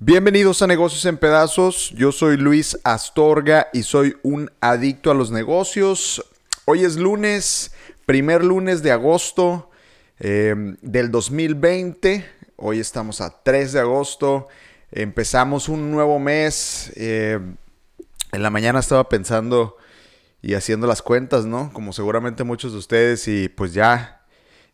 Bienvenidos 0.00 0.60
a 0.62 0.66
Negocios 0.66 1.04
en 1.04 1.16
Pedazos. 1.18 1.92
Yo 1.96 2.10
soy 2.10 2.36
Luis 2.36 2.78
Astorga 2.82 3.68
y 3.72 3.84
soy 3.84 4.16
un 4.24 4.50
adicto 4.60 5.12
a 5.12 5.14
los 5.14 5.30
negocios. 5.30 6.24
Hoy 6.64 6.84
es 6.84 6.96
lunes, 6.96 7.72
primer 8.06 8.42
lunes 8.42 8.82
de 8.82 8.90
agosto 8.90 9.70
em, 10.18 10.76
del 10.82 11.12
2020. 11.12 12.26
Hoy 12.56 12.80
estamos 12.80 13.20
a 13.20 13.42
3 13.42 13.72
de 13.72 13.80
agosto. 13.80 14.48
Empezamos 14.90 15.68
un 15.68 15.92
nuevo 15.92 16.18
mes. 16.18 16.90
Em, 16.96 17.56
en 18.32 18.42
la 18.42 18.50
mañana 18.50 18.80
estaba 18.80 19.08
pensando 19.08 19.76
y 20.44 20.52
haciendo 20.52 20.86
las 20.86 21.00
cuentas, 21.00 21.46
¿no? 21.46 21.72
Como 21.72 21.94
seguramente 21.94 22.44
muchos 22.44 22.72
de 22.72 22.78
ustedes 22.78 23.26
y 23.28 23.48
pues 23.48 23.72
ya 23.72 24.26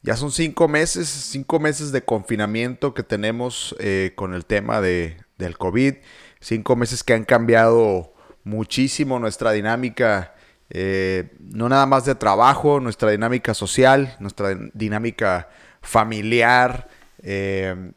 ya 0.03 0.17
son 0.17 0.33
cinco 0.33 0.67
meses, 0.67 1.09
cinco 1.09 1.61
meses 1.61 1.93
de 1.93 2.03
confinamiento 2.03 2.93
que 2.93 3.05
tenemos 3.05 3.77
eh, 3.79 4.13
con 4.17 4.35
el 4.35 4.47
tema 4.47 4.81
de, 4.81 5.19
del 5.39 5.57
COVID. 5.59 5.95
Cinco 6.41 6.75
meses 6.75 7.05
que 7.05 7.15
han 7.15 7.25
cambiado 7.25 8.15
muchísimo 8.43 9.21
nuestra 9.21 9.53
dinámica, 9.53 10.35
eh, 10.71 11.37
no 11.39 11.69
nada 11.69 11.87
más 11.87 12.05
de 12.05 12.17
trabajo, 12.17 12.81
nuestra 12.81 13.13
dinámica 13.13 13.55
social, 13.55 14.17
nuestra 14.19 14.59
dinámica 14.73 15.51
familiar. 15.83 16.89
Eh, 17.23 17.93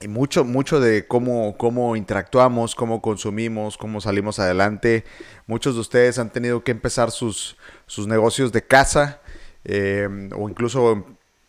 y 0.00 0.08
mucho, 0.08 0.44
mucho 0.44 0.80
de 0.80 1.06
cómo, 1.06 1.56
cómo 1.56 1.96
interactuamos, 1.96 2.74
cómo 2.74 3.00
consumimos, 3.00 3.78
cómo 3.78 4.00
salimos 4.00 4.38
adelante. 4.38 5.04
Muchos 5.46 5.74
de 5.74 5.80
ustedes 5.80 6.18
han 6.18 6.30
tenido 6.30 6.64
que 6.64 6.72
empezar 6.72 7.10
sus, 7.10 7.56
sus 7.86 8.06
negocios 8.06 8.52
de 8.52 8.62
casa. 8.62 9.20
Eh, 9.64 10.08
o 10.36 10.48
incluso 10.48 11.04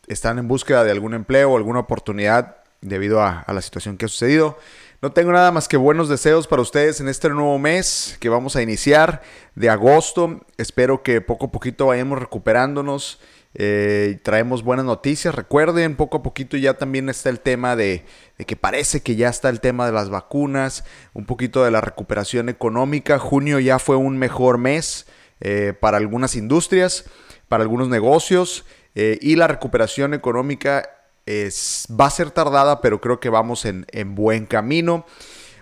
están 0.08 0.40
en 0.40 0.48
búsqueda 0.48 0.84
de 0.84 0.92
algún 0.92 1.14
empleo 1.14 1.52
o 1.52 1.58
alguna 1.58 1.80
oportunidad 1.80 2.58
debido 2.82 3.22
a, 3.22 3.44
la 3.48 3.62
situación 3.62 3.98
que 3.98 4.06
ha 4.06 4.08
sucedido. 4.10 4.58
No 5.02 5.12
tengo 5.12 5.32
nada 5.32 5.52
más 5.52 5.68
que 5.68 5.78
buenos 5.78 6.08
deseos 6.08 6.48
para 6.48 6.62
ustedes 6.62 7.02
en 7.02 7.10
este 7.10 7.30
nuevo 7.30 7.60
mes 7.60 8.18
que 8.20 8.30
vamos 8.30 8.56
a 8.56 8.62
iniciar 8.62 9.22
de 9.56 9.70
agosto. 9.70 10.46
Espero 10.58 11.04
que 11.04 11.22
poco 11.22 11.48
a 11.48 11.52
poquito 11.52 11.88
vayamos 11.88 12.20
recuperándonos. 12.20 13.20
Eh, 13.56 14.20
traemos 14.24 14.64
buenas 14.64 14.86
noticias. 14.86 15.34
Recuerden, 15.34 15.96
poco 15.96 16.18
a 16.18 16.24
poquito 16.24 16.58
ya 16.58 16.76
también 16.76 17.10
está 17.10 17.30
el 17.30 17.40
tema 17.40 17.76
de, 17.76 18.06
que 18.46 18.56
parece 18.56 19.02
que 19.02 19.16
ya 19.16 19.30
está 19.30 19.50
el 19.50 19.62
tema 19.62 19.86
de 19.86 19.94
las 19.94 20.10
vacunas, 20.10 20.84
un 21.14 21.26
poquito 21.26 21.64
de 21.64 21.72
la 21.72 21.82
recuperación 21.82 22.50
económica. 22.50 23.18
Junio 23.18 23.60
ya 23.60 23.80
fue 23.80 23.96
un 23.96 24.18
mejor 24.18 24.58
mes 24.58 25.08
eh, 25.40 25.74
para 25.80 25.98
algunas 25.98 26.36
industrias 26.36 27.06
para 27.48 27.64
algunos 27.64 27.90
negocios 27.90 28.66
eh, 28.96 29.18
y 29.22 29.36
la 29.36 29.48
recuperación 29.48 30.14
económica 30.14 30.90
es, 31.26 31.88
va 31.90 32.06
a 32.06 32.12
ser 32.12 32.32
tardada, 32.32 32.82
pero 32.82 33.02
creo 33.02 33.20
que 33.20 33.30
vamos 33.30 33.66
en, 33.66 34.16
buen 34.16 34.46
camino. 34.46 35.06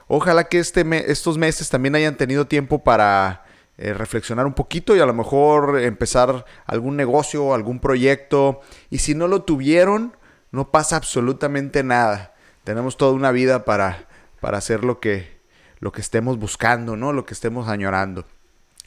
Ojalá 0.07 0.50
que 0.50 0.59
este 0.59 0.83
estos 1.11 1.38
meses 1.38 1.69
también 1.69 1.95
hayan 1.95 2.17
tenido 2.17 2.45
tiempo 2.45 2.83
para 2.83 3.42
eh, 3.77 3.93
reflexionar 3.93 4.45
un 4.45 4.53
poquito 4.53 4.95
y 4.95 4.99
a 4.99 5.05
lo 5.05 5.13
mejor 5.13 5.79
empezar 5.79 6.45
algún 6.66 6.95
negocio, 6.95 7.53
algún 7.53 7.79
proyecto. 7.79 8.61
Y 8.89 8.99
si 8.99 9.16
no 9.16 9.27
lo 9.27 9.43
tuvieron, 9.43 10.16
no 10.52 10.69
pasa 10.69 10.95
absolutamente 10.95 11.83
nada. 11.83 12.33
Tenemos 12.63 12.97
toda 12.97 13.13
una 13.13 13.31
vida 13.31 13.66
para, 13.66 14.07
para 14.39 14.59
hacer 14.59 14.83
lo 14.83 14.99
que, 14.99 15.39
lo 15.79 15.91
que 15.91 16.01
estemos 16.01 16.38
buscando, 16.38 16.95
¿no? 16.95 17.13
Lo 17.13 17.25
que 17.25 17.33
estemos 17.33 17.67
añorando. 17.67 18.25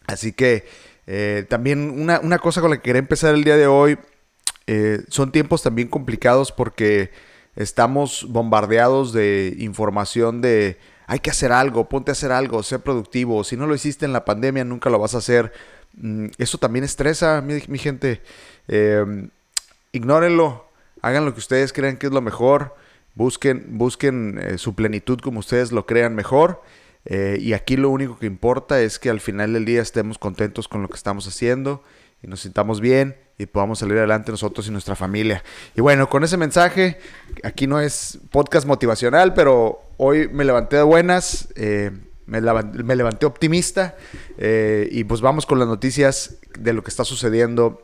Así 0.06 0.32
que 0.32 0.66
eh, 1.06 1.44
también 1.48 1.90
una, 2.00 2.38
cosa 2.38 2.60
con 2.60 2.70
la 2.70 2.76
que 2.76 2.82
quería 2.82 3.00
empezar 3.00 3.34
el 3.34 3.44
día 3.44 3.56
de 3.56 3.66
hoy, 3.66 3.98
eh, 4.66 5.00
son 5.08 5.32
tiempos 5.32 5.62
también 5.62 5.88
complicados 5.88 6.52
porque 6.52 7.10
estamos 7.54 8.26
bombardeados 8.28 9.12
de 9.12 9.54
información 9.58 10.40
de 10.40 10.78
hay 11.06 11.20
que 11.20 11.30
hacer 11.30 11.52
algo, 11.52 11.88
ponte 11.88 12.10
a 12.10 12.12
hacer 12.12 12.32
algo, 12.32 12.62
sé 12.62 12.78
productivo, 12.78 13.44
si 13.44 13.56
no 13.56 13.66
lo 13.66 13.74
hiciste 13.74 14.04
en 14.04 14.12
la 14.12 14.24
pandemia 14.24 14.64
nunca 14.64 14.90
lo 14.90 14.98
vas 14.98 15.14
a 15.14 15.18
hacer. 15.18 15.52
Mm, 15.94 16.26
eso 16.38 16.58
también 16.58 16.84
estresa, 16.84 17.40
mi, 17.40 17.78
gente. 17.78 18.22
Em, 18.68 19.30
ignórenlo, 19.92 20.66
hagan 21.02 21.24
lo 21.24 21.32
que 21.32 21.40
ustedes 21.40 21.72
crean 21.72 21.96
que 21.96 22.06
es 22.08 22.12
lo 22.12 22.20
mejor, 22.20 22.74
busquen, 23.14 23.78
busquen 23.78 24.38
eh, 24.38 24.58
su 24.58 24.74
plenitud 24.74 25.20
como 25.20 25.40
ustedes 25.40 25.72
lo 25.72 25.86
crean 25.86 26.14
mejor. 26.14 26.62
Eh, 27.04 27.38
y 27.40 27.52
aquí 27.52 27.76
lo 27.76 27.90
único 27.90 28.18
que 28.18 28.26
importa 28.26 28.80
es 28.80 28.98
que 28.98 29.10
al 29.10 29.20
final 29.20 29.52
del 29.52 29.64
día 29.64 29.80
estemos 29.80 30.18
contentos 30.18 30.66
con 30.66 30.82
lo 30.82 30.88
que 30.88 30.96
estamos 30.96 31.28
haciendo 31.28 31.84
y 32.20 32.26
nos 32.26 32.40
sintamos 32.40 32.80
bien 32.80 33.16
y 33.38 33.46
podamos 33.46 33.78
salir 33.78 33.98
adelante 33.98 34.30
nosotros 34.30 34.66
y 34.66 34.70
nuestra 34.70 34.96
familia. 34.96 35.42
Y 35.74 35.80
bueno, 35.80 36.08
con 36.08 36.24
ese 36.24 36.36
mensaje, 36.36 36.98
aquí 37.44 37.66
no 37.66 37.80
es 37.80 38.18
podcast 38.30 38.66
motivacional, 38.66 39.34
pero 39.34 39.82
hoy 39.98 40.28
me 40.28 40.44
levanté 40.44 40.76
de 40.76 40.82
buenas, 40.82 41.48
eh, 41.54 41.90
me, 42.26 42.40
levanté, 42.40 43.26
optimista 43.26 43.94
eh, 44.38 44.88
y 44.90 45.04
pues 45.04 45.20
vamos 45.20 45.46
con 45.46 45.58
las 45.58 45.68
noticias 45.68 46.36
de 46.58 46.72
lo 46.72 46.82
que 46.82 46.90
está 46.90 47.04
sucediendo 47.04 47.82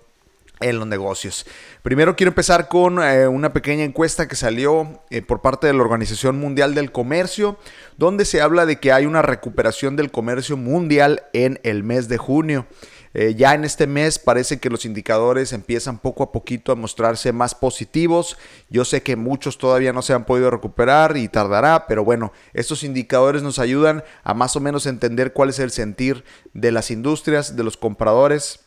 en 0.61 0.79
los 0.79 0.87
negocios. 0.87 1.45
Primero 1.83 2.17
quiero 2.17 2.31
empezar 2.31 2.69
con 2.69 3.03
eh, 3.03 3.27
una 3.27 3.53
pequeña 3.53 3.85
encuesta 3.85 4.29
que 4.29 4.37
salió 4.37 5.03
por 5.27 5.43
parte 5.43 5.67
de 5.67 5.75
la 5.75 5.83
Organización 5.83 6.39
Mundial 6.39 6.75
del 6.75 6.93
Comercio, 6.93 7.59
donde 7.99 8.25
se 8.25 8.41
habla 8.41 8.65
de 8.65 8.77
que 8.77 8.93
hay 8.93 9.05
una 9.07 9.23
recuperación 9.23 9.97
del 9.97 10.11
comercio 10.11 10.57
mundial 10.57 11.25
en 11.33 11.61
el 11.63 11.83
mes 11.83 12.09
de 12.09 12.17
junio. 12.17 12.67
Eh, 13.15 13.35
ya 13.35 13.55
en 13.55 13.65
este 13.65 13.87
mes 13.87 14.19
parece 14.19 14.59
que 14.59 14.71
los 14.71 14.85
indicadores 14.85 15.53
empiezan 15.53 15.99
poco 15.99 16.23
a 16.23 16.33
poquito 16.33 16.73
a 16.73 16.77
mostrarse 16.77 17.33
más 17.33 17.55
positivos. 17.55 18.39
Yo 18.71 18.85
sé 18.85 19.03
que 19.03 19.17
muchos 19.17 19.59
todavía 19.59 19.93
no 19.93 20.03
se 20.03 20.15
han 20.15 20.25
podido 20.25 20.51
recuperar 20.51 21.17
y 21.17 21.29
tardará, 21.29 21.87
pero 21.87 22.05
bueno, 22.05 22.33
estos 22.55 22.83
indicadores 22.85 23.43
nos 23.43 23.59
ayudan 23.59 24.03
a 24.25 24.35
más 24.35 24.57
o 24.57 24.61
menos 24.61 24.87
entender 24.87 25.33
cuál 25.33 25.51
es 25.51 25.59
el 25.59 25.71
sentir 25.71 26.25
de 26.55 26.73
las 26.73 26.91
industrias, 26.91 27.57
de 27.57 27.65
los 27.65 27.77
compradores 27.77 28.61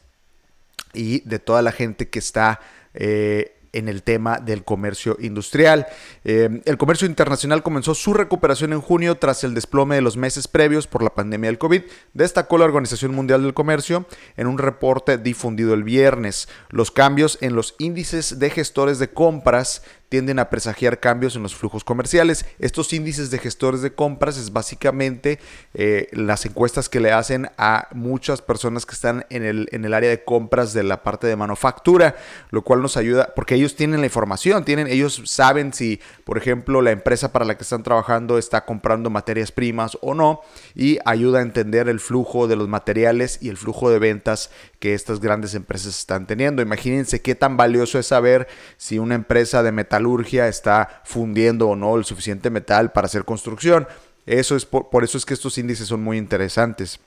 y 0.94 1.22
de 1.27 1.39
toda 1.39 1.62
la 1.62 1.72
gente 1.72 2.09
que 2.09 2.19
está 2.19 2.59
eh, 2.94 3.55
en 3.75 3.88
el 3.88 4.02
tema 4.03 4.40
del 4.40 4.63
comercio 4.63 5.18
industrial. 5.19 5.86
Eh, 6.24 6.62
el 6.66 6.78
comercio 6.78 7.08
internacional 7.08 7.62
comenzó 7.62 7.94
su 7.94 8.13
recuperación 8.13 8.74
en 8.74 8.81
junio 8.81 9.16
tras 9.16 9.44
el 9.44 9.53
desplome 9.53 9.96
de 9.96 10.02
los 10.02 10.18
meses 10.18 10.47
previos 10.47 10.88
por 10.88 11.03
la 11.03 11.13
pandemia 11.13 11.50
del 11.50 11.59
COVID, 11.59 11.84
destacó 12.13 12.58
la 12.58 12.66
Organización 12.66 13.13
Mundial 13.13 13.44
del 13.44 13.53
Comercio 13.53 14.06
en 14.38 14.47
un 14.47 14.58
reporte 14.58 15.18
difundido 15.18 15.74
el 15.74 15.84
viernes. 15.84 16.47
Los 16.69 16.91
cambios 16.91 17.38
en 17.41 17.56
los 17.56 17.75
índices 17.78 18.40
de 18.40 18.50
gestores 18.50 19.00
de 19.00 19.09
compras 19.09 19.84
tienden 20.10 20.40
a 20.40 20.50
presagiar 20.50 21.00
cambios 21.00 21.36
en 21.36 21.44
los 21.44 21.56
flujos 21.56 21.84
comerciales. 21.84 22.46
Estos 22.60 22.94
índices 22.94 23.32
de 23.32 23.40
gestores 23.40 23.82
de 23.82 23.94
compras 23.94 24.38
es 24.38 24.54
básicamente 24.54 25.40
eh, 25.74 26.08
las 26.12 26.46
encuestas 26.46 26.90
que 26.90 27.00
le 27.00 27.12
hacen 27.12 27.50
a 27.58 27.88
muchas 27.94 28.42
personas 28.42 28.86
que 28.86 28.94
están 28.94 29.26
en 29.30 29.44
el, 29.44 29.68
en 29.72 29.86
el 29.86 29.94
área 29.94 30.10
de 30.10 30.24
compras 30.24 30.74
de 30.74 30.84
la 30.84 31.04
parte 31.04 31.28
de 31.28 31.36
manufactura, 31.36 32.16
lo 32.50 32.64
cual 32.64 32.82
nos 32.82 32.98
ayuda, 32.98 33.34
porque 33.36 33.56
ellos 33.56 33.76
tienen 33.76 34.00
la 34.00 34.06
información, 34.06 34.64
tienen, 34.64 34.88
ellos 34.88 35.22
saben 35.26 35.74
si, 35.74 36.00
por 36.24 36.38
ejemplo, 36.38 36.82
la 36.82 36.92
empresa 36.92 37.32
para 37.32 37.46
la 37.46 37.58
que 37.58 37.64
están 37.64 37.84
trabajando 37.84 38.38
está 38.38 38.66
comprando 38.66 39.10
materias 39.10 39.52
primas 39.52 39.98
o 40.02 40.14
no, 40.14 40.42
y 40.74 41.00
ayuda 41.06 41.40
a 41.40 41.42
entender 41.42 41.90
el 41.90 42.00
flujo 42.00 42.48
de 42.48 42.56
los 42.56 42.68
materiales 42.68 43.40
y 43.42 43.50
el 43.50 43.58
flujo 43.58 43.90
de 43.90 44.00
ventas 44.00 44.50
que 44.80 44.94
estas 44.94 45.20
grandes 45.20 45.56
empresas 45.56 45.98
están 45.98 46.28
teniendo. 46.28 46.62
Imagínense 46.62 47.22
qué 47.22 47.36
tan 47.36 47.58
valioso 47.58 48.00
es 48.00 48.08
saber 48.08 48.48
si 48.78 49.00
una 49.00 49.16
empresa 49.16 49.64
de 49.64 49.72
metalurgia 49.95 50.47
está 50.47 51.01
fundiendo 51.06 51.69
o 51.69 51.75
no 51.75 51.95
el 51.95 52.06
suficiente 52.06 52.50
metal 52.50 52.91
para 52.91 53.06
hacer 53.06 53.23
construcción. 53.23 53.88
Eso 54.25 54.56
es 54.56 54.66
por, 54.66 55.03
eso 55.03 55.17
es 55.17 55.25
que 55.25 55.33
estos 55.33 55.57
índices 55.57 55.88
son 55.88 56.03
muy 56.03 56.17
interesantes. 56.17 57.00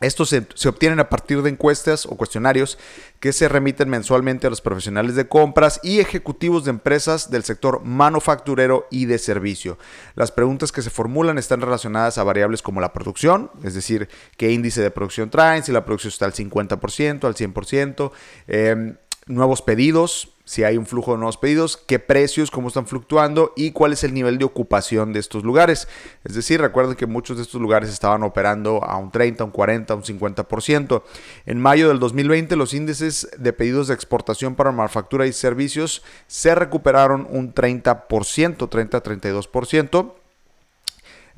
Estos 0.00 0.28
se, 0.28 0.68
obtienen 0.68 1.00
a 1.00 1.08
partir 1.08 1.42
de 1.42 1.50
encuestas 1.50 2.06
o 2.06 2.10
cuestionarios 2.10 2.78
que 3.18 3.32
se 3.32 3.48
remiten 3.48 3.88
mensualmente 3.88 4.46
a 4.46 4.50
los 4.50 4.60
profesionales 4.60 5.16
de 5.16 5.26
compras 5.26 5.80
y 5.82 5.98
ejecutivos 5.98 6.64
de 6.64 6.70
empresas 6.70 7.32
del 7.32 7.42
sector 7.42 7.82
manufacturero 7.84 8.86
y 8.92 9.06
de 9.06 9.18
servicio. 9.18 9.76
Las 10.14 10.30
preguntas 10.30 10.70
que 10.70 10.82
se 10.82 10.90
formulan 10.90 11.36
están 11.36 11.62
relacionadas 11.62 12.16
a 12.18 12.22
variables 12.22 12.62
como 12.62 12.80
la 12.80 12.92
producción, 12.92 13.50
es 13.64 13.74
decir, 13.74 14.08
qué 14.36 14.52
índice 14.52 14.82
de 14.82 14.92
producción 14.92 15.30
traen, 15.30 15.64
si 15.64 15.72
la 15.72 15.84
producción 15.84 16.12
está 16.12 16.26
al 16.26 16.34
50%, 16.34 17.24
al 17.24 17.34
100%, 17.34 18.12
eh, 18.46 18.94
nuevos 19.26 19.62
pedidos, 19.62 20.37
si 20.48 20.64
hay 20.64 20.78
un 20.78 20.86
flujo 20.86 21.12
de 21.12 21.18
nuevos 21.18 21.36
pedidos, 21.36 21.76
qué 21.76 21.98
precios, 21.98 22.50
cómo 22.50 22.68
están 22.68 22.86
fluctuando 22.86 23.52
y 23.54 23.72
cuál 23.72 23.92
es 23.92 24.02
el 24.02 24.14
nivel 24.14 24.38
de 24.38 24.46
ocupación 24.46 25.12
de 25.12 25.20
estos 25.20 25.44
lugares. 25.44 25.88
Es 26.24 26.34
decir, 26.34 26.58
recuerden 26.58 26.96
que 26.96 27.04
muchos 27.04 27.36
de 27.36 27.42
estos 27.42 27.60
lugares 27.60 27.90
estaban 27.90 28.22
operando 28.22 28.82
a 28.82 28.96
un 28.96 29.10
30, 29.10 29.44
un 29.44 29.50
40, 29.50 29.94
un 29.94 30.02
50%. 30.02 31.02
En 31.44 31.60
mayo 31.60 31.88
del 31.88 31.98
2020 31.98 32.56
los 32.56 32.72
índices 32.72 33.28
de 33.36 33.52
pedidos 33.52 33.88
de 33.88 33.94
exportación 33.94 34.54
para 34.54 34.72
manufactura 34.72 35.26
y 35.26 35.34
servicios 35.34 36.02
se 36.28 36.54
recuperaron 36.54 37.28
un 37.30 37.52
30%, 37.52 38.06
30-32%. 38.08 40.14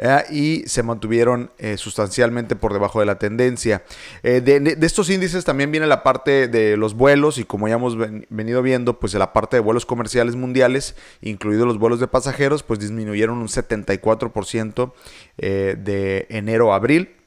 Eh, 0.01 0.25
y 0.31 0.63
se 0.67 0.83
mantuvieron 0.83 1.51
eh, 1.59 1.77
sustancialmente 1.77 2.57
por 2.57 2.73
debajo 2.73 2.99
de 2.99 3.07
la 3.07 3.19
tendencia. 3.19 3.85
De, 4.23 4.77
estos 4.81 5.11
índices 5.11 5.45
también 5.45 5.71
viene 5.71 5.87
la 5.87 6.03
parte 6.03 6.49
de 6.49 6.77
los 6.77 6.95
vuelos 6.95 7.39
y 7.39 7.45
como 7.45 7.69
ya 7.69 7.75
hemos 7.75 7.97
venido 7.97 8.63
viendo, 8.63 8.99
pues 8.99 9.15
la 9.15 9.33
parte 9.33 9.57
de 9.57 9.61
vuelos 9.61 9.87
comerciales 9.87 10.37
mundiales, 10.37 10.97
incluidos 11.21 11.67
los 11.67 11.79
vuelos 11.79 12.01
de 12.01 12.09
pasajeros, 12.09 12.63
pues 12.63 12.81
disminuyeron 12.81 13.39
un 13.39 13.49
74% 13.49 14.93
de 15.37 16.27
enero 16.31 16.73
a 16.73 16.77
abril 16.77 17.20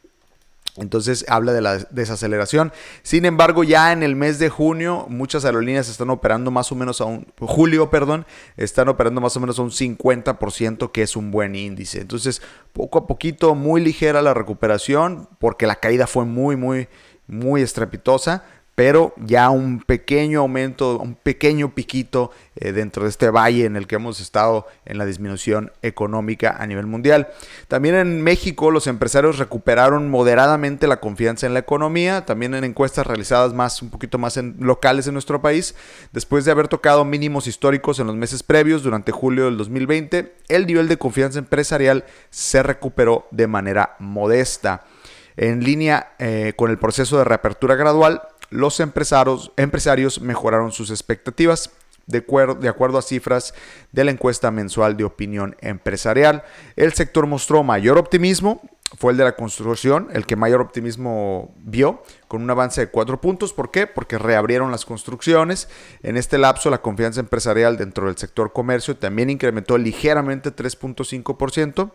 entonces 0.77 1.23
habla 1.27 1.53
de 1.53 1.61
la 1.61 1.77
desaceleración. 1.91 2.73
Sin 3.03 3.25
embargo, 3.25 3.63
ya 3.63 3.91
en 3.91 4.01
el 4.01 4.15
mes 4.15 4.39
de 4.39 4.49
junio, 4.49 5.05
muchas 5.07 5.45
aerolíneas 5.45 5.87
están 5.87 6.09
operando 6.09 6.49
más 6.49 6.71
o 6.71 6.75
menos 6.75 6.99
a 6.99 7.05
un, 7.05 7.27
julio, 7.39 7.89
perdón, 7.89 8.25
están 8.57 8.89
operando 8.89 9.21
más 9.21 9.37
o 9.37 9.39
menos 9.39 9.59
a 9.59 9.61
un 9.61 9.71
50%, 9.71 10.91
que 10.91 11.03
es 11.03 11.15
un 11.15 11.29
buen 11.29 11.55
índice. 11.55 12.01
Entonces, 12.01 12.41
poco 12.73 12.99
a 12.99 13.07
poquito, 13.07 13.53
muy 13.53 13.81
ligera 13.81 14.21
la 14.23 14.33
recuperación, 14.33 15.29
porque 15.39 15.67
la 15.67 15.75
caída 15.75 16.07
fue 16.07 16.25
muy, 16.25 16.55
muy, 16.55 16.87
muy 17.27 17.61
estrepitosa 17.61 18.43
pero 18.75 19.13
ya 19.17 19.49
un 19.49 19.81
pequeño 19.81 20.39
aumento, 20.39 20.97
un 20.97 21.15
pequeño 21.15 21.75
piquito 21.75 22.31
eh, 22.55 22.71
dentro 22.71 23.03
de 23.03 23.09
este 23.09 23.29
valle 23.29 23.65
en 23.65 23.75
el 23.75 23.85
que 23.85 23.95
hemos 23.95 24.19
estado 24.19 24.67
en 24.85 24.97
la 24.97 25.05
disminución 25.05 25.71
económica 25.81 26.55
a 26.59 26.65
nivel 26.65 26.87
mundial. 26.87 27.27
También 27.67 27.95
en 27.95 28.21
México 28.21 28.71
los 28.71 28.87
empresarios 28.87 29.37
recuperaron 29.37 30.09
moderadamente 30.09 30.87
la 30.87 30.99
confianza 30.99 31.45
en 31.45 31.53
la 31.53 31.59
economía, 31.59 32.25
también 32.25 32.55
en 32.55 32.63
encuestas 32.63 33.05
realizadas 33.05 33.53
más 33.53 33.81
un 33.81 33.89
poquito 33.89 34.17
más 34.17 34.37
en 34.37 34.55
locales 34.59 35.07
en 35.07 35.13
nuestro 35.13 35.41
país, 35.41 35.75
después 36.11 36.45
de 36.45 36.51
haber 36.51 36.67
tocado 36.67 37.05
mínimos 37.05 37.47
históricos 37.47 37.99
en 37.99 38.07
los 38.07 38.15
meses 38.15 38.41
previos 38.41 38.81
durante 38.81 39.11
julio 39.11 39.45
del 39.45 39.57
2020, 39.57 40.33
el 40.49 40.65
nivel 40.65 40.87
de 40.87 40.97
confianza 40.97 41.39
empresarial 41.39 42.05
se 42.31 42.63
recuperó 42.63 43.27
de 43.31 43.47
manera 43.47 43.95
modesta. 43.99 44.83
En 45.35 45.63
línea 45.63 46.13
eh, 46.19 46.53
con 46.55 46.69
el 46.69 46.77
proceso 46.77 47.17
de 47.17 47.23
reapertura 47.23 47.75
gradual, 47.75 48.21
los 48.53 48.79
empresarios, 48.79 49.51
empresarios 49.57 50.21
mejoraron 50.21 50.71
sus 50.71 50.89
expectativas 50.91 51.71
de, 52.05 52.21
de, 52.59 52.69
acuerdo 52.69 52.97
a 52.97 53.01
cifras 53.01 53.53
de 53.91 54.03
la 54.03 54.11
encuesta 54.11 54.51
mensual 54.51 54.97
de 54.97 55.03
opinión 55.03 55.55
empresarial. 55.61 56.43
El 56.75 56.93
sector 56.93 57.27
mostró 57.27 57.63
mayor 57.63 57.97
optimismo, 57.97 58.61
fue 58.97 59.11
el 59.11 59.17
de 59.17 59.23
la 59.23 59.35
construcción, 59.35 60.09
el 60.13 60.25
que 60.25 60.35
mayor 60.35 60.61
optimismo 60.61 61.55
vio, 61.57 62.03
con 62.27 62.43
un 62.43 62.49
avance 62.49 62.81
de 62.81 62.87
cuatro 62.87 63.19
puntos. 63.19 63.53
¿Por 63.53 63.71
qué? 63.71 63.87
Porque 63.87 64.19
reabrieron 64.19 64.71
las 64.71 64.85
construcciones. 64.85 65.67
En 66.03 66.15
este 66.15 66.37
lapso, 66.37 66.69
la 66.69 66.81
confianza 66.81 67.19
empresarial 67.19 67.77
dentro 67.77 68.05
del 68.05 68.17
sector 68.17 68.53
comercio 68.53 68.95
también 68.95 69.29
incrementó 69.29 69.77
ligeramente 69.77 70.55
3.5%. 70.55 71.91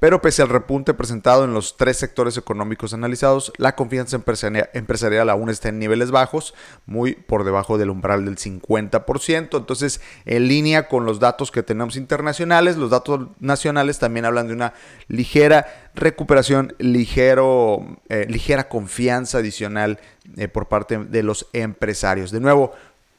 Pero 0.00 0.20
pese 0.20 0.42
al 0.42 0.48
repunte 0.48 0.94
presentado 0.94 1.44
en 1.44 1.54
los 1.54 1.76
tres 1.76 1.96
sectores 1.96 2.36
económicos 2.36 2.94
analizados, 2.94 3.52
la 3.56 3.74
confianza 3.74 4.16
empresarial 4.16 5.30
aún 5.30 5.50
está 5.50 5.68
en 5.68 5.78
niveles 5.78 6.10
bajos, 6.10 6.54
muy 6.86 7.14
por 7.14 7.44
debajo 7.44 7.78
del 7.78 7.90
umbral 7.90 8.24
del 8.24 8.36
50%. 8.36 9.56
Entonces, 9.56 10.00
en 10.24 10.48
línea 10.48 10.88
con 10.88 11.06
los 11.06 11.20
datos 11.20 11.50
que 11.50 11.62
tenemos 11.62 11.96
internacionales, 11.96 12.76
los 12.76 12.90
datos 12.90 13.28
nacionales 13.40 13.98
también 13.98 14.24
hablan 14.24 14.48
de 14.48 14.54
una 14.54 14.74
ligera 15.08 15.90
recuperación, 15.94 16.74
ligero, 16.78 17.98
eh, 18.08 18.26
ligera 18.28 18.68
confianza 18.68 19.38
adicional 19.38 20.00
eh, 20.36 20.48
por 20.48 20.66
parte 20.66 20.98
de 20.98 21.22
los 21.22 21.46
empresarios. 21.52 22.30
De 22.30 22.40
nuevo, 22.40 22.72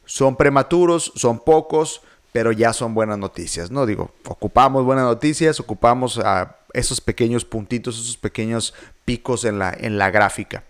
son 0.05 0.35
prematuros, 0.35 1.11
son 1.15 1.39
pocos, 1.39 2.01
pero 2.31 2.51
ya 2.51 2.73
son 2.73 2.93
buenas 2.93 3.17
noticias, 3.17 3.71
¿no? 3.71 3.85
Digo, 3.85 4.11
ocupamos 4.25 4.83
buenas 4.83 5.05
noticias, 5.05 5.59
ocupamos 5.59 6.19
a 6.19 6.57
esos 6.75 7.01
pequeños 7.01 7.45
puntitos, 7.45 7.99
esos 7.99 8.17
pequeños 8.17 8.73
picos 9.05 9.45
en 9.45 9.59
la, 9.59 9.75
en 9.77 9.97
la 9.97 10.11
gráfica. 10.11 10.63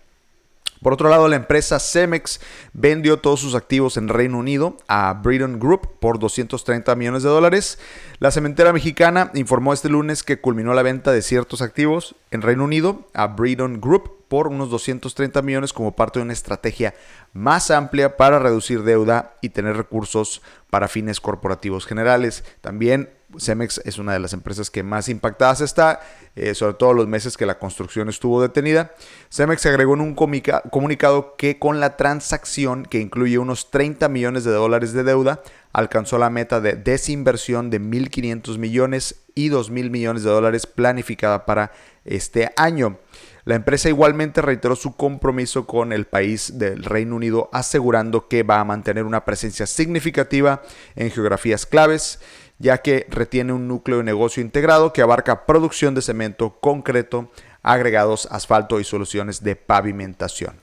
Por 0.82 0.92
otro 0.92 1.08
lado, 1.08 1.26
la 1.28 1.36
empresa 1.36 1.80
Cemex 1.80 2.40
vendió 2.72 3.18
todos 3.18 3.40
sus 3.40 3.54
activos 3.54 3.96
en 3.96 4.08
Reino 4.08 4.38
Unido 4.38 4.76
a 4.88 5.14
Briton 5.14 5.58
Group 5.58 5.98
por 6.00 6.18
230 6.18 6.94
millones 6.96 7.22
de 7.22 7.30
dólares. 7.30 7.78
La 8.18 8.30
cementera 8.30 8.72
mexicana 8.72 9.30
informó 9.34 9.72
este 9.72 9.88
lunes 9.88 10.22
que 10.22 10.40
culminó 10.40 10.74
la 10.74 10.82
venta 10.82 11.12
de 11.12 11.22
ciertos 11.22 11.62
activos 11.62 12.14
en 12.30 12.42
Reino 12.42 12.64
Unido 12.64 13.08
a 13.14 13.28
Briton 13.28 13.80
Group 13.80 14.26
por 14.28 14.48
unos 14.48 14.70
230 14.70 15.40
millones 15.42 15.72
como 15.72 15.96
parte 15.96 16.18
de 16.18 16.24
una 16.24 16.32
estrategia 16.32 16.94
más 17.32 17.70
amplia 17.70 18.16
para 18.16 18.38
reducir 18.38 18.82
deuda 18.82 19.34
y 19.40 19.50
tener 19.50 19.76
recursos 19.76 20.42
para 20.68 20.88
fines 20.88 21.20
corporativos 21.20 21.86
generales. 21.86 22.44
También 22.60 23.10
Cemex 23.38 23.80
es 23.84 23.98
una 23.98 24.12
de 24.12 24.20
las 24.20 24.32
empresas 24.32 24.70
que 24.70 24.82
más 24.82 25.08
impactadas 25.08 25.60
está, 25.60 26.00
eh, 26.36 26.54
sobre 26.54 26.74
todo 26.74 26.92
los 26.92 27.08
meses 27.08 27.36
que 27.36 27.46
la 27.46 27.58
construcción 27.58 28.08
estuvo 28.08 28.40
detenida. 28.40 28.92
Cemex 29.30 29.66
agregó 29.66 29.94
en 29.94 30.00
un 30.00 30.14
comunicado 30.14 31.34
que 31.36 31.58
con 31.58 31.80
la 31.80 31.96
transacción, 31.96 32.84
que 32.84 33.00
incluye 33.00 33.38
unos 33.38 33.70
30 33.70 34.08
millones 34.08 34.44
de 34.44 34.52
dólares 34.52 34.92
de 34.92 35.02
deuda, 35.02 35.42
alcanzó 35.72 36.18
la 36.18 36.30
meta 36.30 36.60
de 36.60 36.74
desinversión 36.74 37.68
de 37.68 37.80
1.500 37.80 38.58
millones 38.58 39.24
y 39.34 39.50
2.000 39.50 39.90
millones 39.90 40.22
de 40.22 40.30
dólares 40.30 40.66
planificada 40.66 41.44
para 41.44 41.72
este 42.04 42.52
año. 42.56 42.98
La 43.44 43.54
empresa 43.54 43.88
igualmente 43.88 44.42
reiteró 44.42 44.74
su 44.74 44.96
compromiso 44.96 45.68
con 45.68 45.92
el 45.92 46.06
país 46.06 46.58
del 46.58 46.82
Reino 46.82 47.14
Unido, 47.14 47.48
asegurando 47.52 48.26
que 48.26 48.42
va 48.42 48.58
a 48.58 48.64
mantener 48.64 49.04
una 49.04 49.24
presencia 49.24 49.66
significativa 49.66 50.62
en 50.96 51.12
geografías 51.12 51.64
claves, 51.64 52.18
ya 52.58 52.78
que 52.78 53.06
retiene 53.08 53.52
un 53.52 53.68
núcleo 53.68 53.98
de 53.98 54.04
negocio 54.04 54.42
integrado 54.42 54.92
que 54.92 55.02
abarca 55.02 55.46
producción 55.46 55.94
de 55.94 56.02
cemento, 56.02 56.58
concreto, 56.60 57.30
agregados, 57.62 58.28
asfalto 58.30 58.80
y 58.80 58.84
soluciones 58.84 59.42
de 59.42 59.56
pavimentación. 59.56 60.54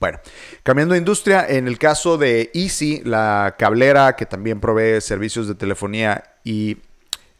Bueno, 0.00 0.18
cambiando 0.62 0.92
de 0.92 0.98
industria, 0.98 1.46
en 1.48 1.66
el 1.66 1.78
caso 1.78 2.18
de 2.18 2.50
Easy, 2.52 3.00
la 3.04 3.54
cablera 3.58 4.16
que 4.16 4.26
también 4.26 4.60
provee 4.60 5.00
servicios 5.00 5.48
de 5.48 5.54
telefonía 5.54 6.24
y 6.44 6.78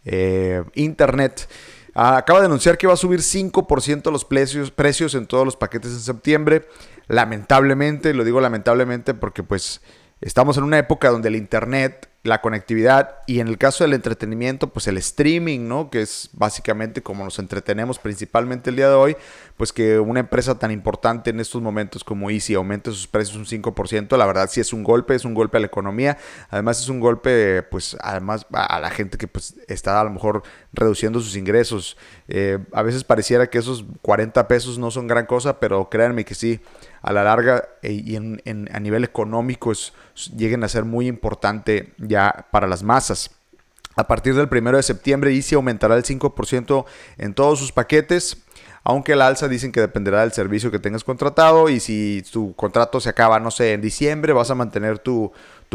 eh, 0.05 0.63
internet, 0.75 1.49
Ah, 1.95 2.17
acaba 2.17 2.41
de 2.41 2.47
anunciar 2.47 2.77
que 2.77 2.89
va 2.89 2.95
a 2.95 2.97
subir 2.97 3.21
5% 3.21 4.11
los 4.11 4.25
precios, 4.25 4.73
precios 4.73 5.15
en 5.15 5.27
todos 5.27 5.45
los 5.45 5.57
paquetes 5.57 5.93
en 5.93 6.01
septiembre. 6.01 6.67
Lamentablemente, 7.07 8.13
lo 8.15 8.25
digo 8.25 8.41
lamentablemente 8.41 9.15
porque 9.15 9.45
pues 9.45 9.81
estamos 10.21 10.59
en 10.59 10.65
una 10.65 10.79
época 10.79 11.11
donde 11.11 11.29
el 11.29 11.37
Internet 11.37 12.09
la 12.25 12.41
conectividad 12.41 13.19
y 13.27 13.41
en 13.41 13.49
el 13.49 13.59
caso 13.59 13.85
del 13.85 13.93
entretenimiento, 13.93 14.73
pues 14.73 14.89
el 14.89 14.97
streaming, 14.97 15.69
¿no? 15.69 15.91
Que 15.91 16.01
es 16.01 16.31
básicamente 16.33 17.03
como 17.03 17.23
nos 17.23 17.39
entretenemos 17.39 17.99
principalmente 17.99 18.71
el 18.71 18.77
día 18.77 18.89
de 18.89 18.95
hoy, 18.95 19.17
pues 19.59 19.75
que 19.75 19.99
una 19.99 20.21
empresa 20.21 20.59
tan 20.59 20.71
importante 20.71 21.29
en 21.29 21.39
estos 21.39 21.61
momentos 21.61 22.03
como 22.03 22.31
Easy 22.31 22.55
aumente 22.55 22.91
sus 22.91 23.07
precios 23.07 23.37
un 23.37 23.45
5%, 23.45 24.17
la 24.17 24.25
verdad 24.25 24.49
sí 24.51 24.59
es 24.59 24.73
un 24.73 24.83
golpe, 24.83 25.15
es 25.15 25.27
un 25.27 25.35
golpe 25.35 25.59
a 25.59 25.61
la 25.61 25.67
economía, 25.67 26.17
además 26.49 26.81
es 26.81 26.89
un 26.89 26.99
golpe, 26.99 27.63
pues 27.63 27.95
además 28.01 28.47
a 28.53 28.81
la 28.81 28.89
gente 28.89 29.19
que 29.19 29.29
pues 29.29 29.57
está 29.69 30.01
a 30.01 30.05
lo 30.05 30.11
mejor 30.11 30.45
reduciendo 30.73 31.21
sus 31.21 31.37
ingresos. 31.37 31.99
Eh, 32.29 32.59
a 32.73 32.83
veces 32.83 33.05
pareciera 33.05 33.49
que 33.49 33.59
esos 33.59 33.85
40 34.01 34.49
pesos 34.49 34.79
no 34.79 34.91
son 34.91 35.07
gran 35.07 35.27
cosa, 35.27 35.61
pero 35.61 35.91
créanme 35.91 36.25
que 36.25 36.35
sí, 36.35 36.63
a 37.05 37.13
la 37.13 37.23
larga 37.23 37.69
eh, 37.83 37.93
y 37.93 38.17
en, 38.17 38.41
a 38.73 38.81
nivel 38.81 39.05
económico 39.05 39.71
es, 39.73 39.93
lleguen 40.37 40.65
a 40.65 40.69
ser 40.69 40.85
muy 40.85 41.07
importante 41.07 41.93
ya 41.99 42.47
para 42.51 42.67
las 42.67 42.83
masas. 42.83 43.31
A 43.97 44.07
partir 44.07 44.35
del 44.35 44.49
1 44.51 44.77
de 44.77 44.83
septiembre, 44.83 45.35
Easy 45.35 45.55
aumentará 45.55 45.97
el 45.97 46.03
5% 46.03 46.85
en 47.19 47.35
todos 47.35 47.59
sus 47.59 47.71
paquetes, 47.71 48.39
aunque 48.83 49.13
el 49.13 49.23
alza 49.23 49.49
dicen 49.49 49.73
que 49.73 49.81
dependerá 49.81 50.21
del 50.21 50.33
servicio 50.33 50.71
que 50.71 50.79
tengas 50.79 51.05
contratado 51.05 51.69
y 51.69 51.81
si 51.81 52.23
tu 52.31 52.55
contrato 52.55 53.01
se 53.01 53.09
acaba, 53.09 53.41
no 53.41 53.51
sé, 53.51 53.73
en 53.73 53.81
diciembre, 53.81 54.33
vas 54.33 54.51
a 54.51 54.55
mantener 54.55 54.99
tu, 54.99 55.33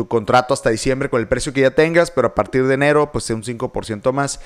contrato 0.07 0.53
hasta 0.53 0.69
diciembre 0.69 1.09
con 1.09 1.19
el 1.19 1.27
precio 1.27 1.51
que 1.51 1.61
ya 1.61 1.71
tengas, 1.71 2.11
pero 2.11 2.29
a 2.29 2.35
partir 2.35 2.65
de 2.67 2.73
enero, 2.73 3.11
pues 3.11 3.29
un 3.31 3.43
5% 3.43 4.13
más. 4.13 4.39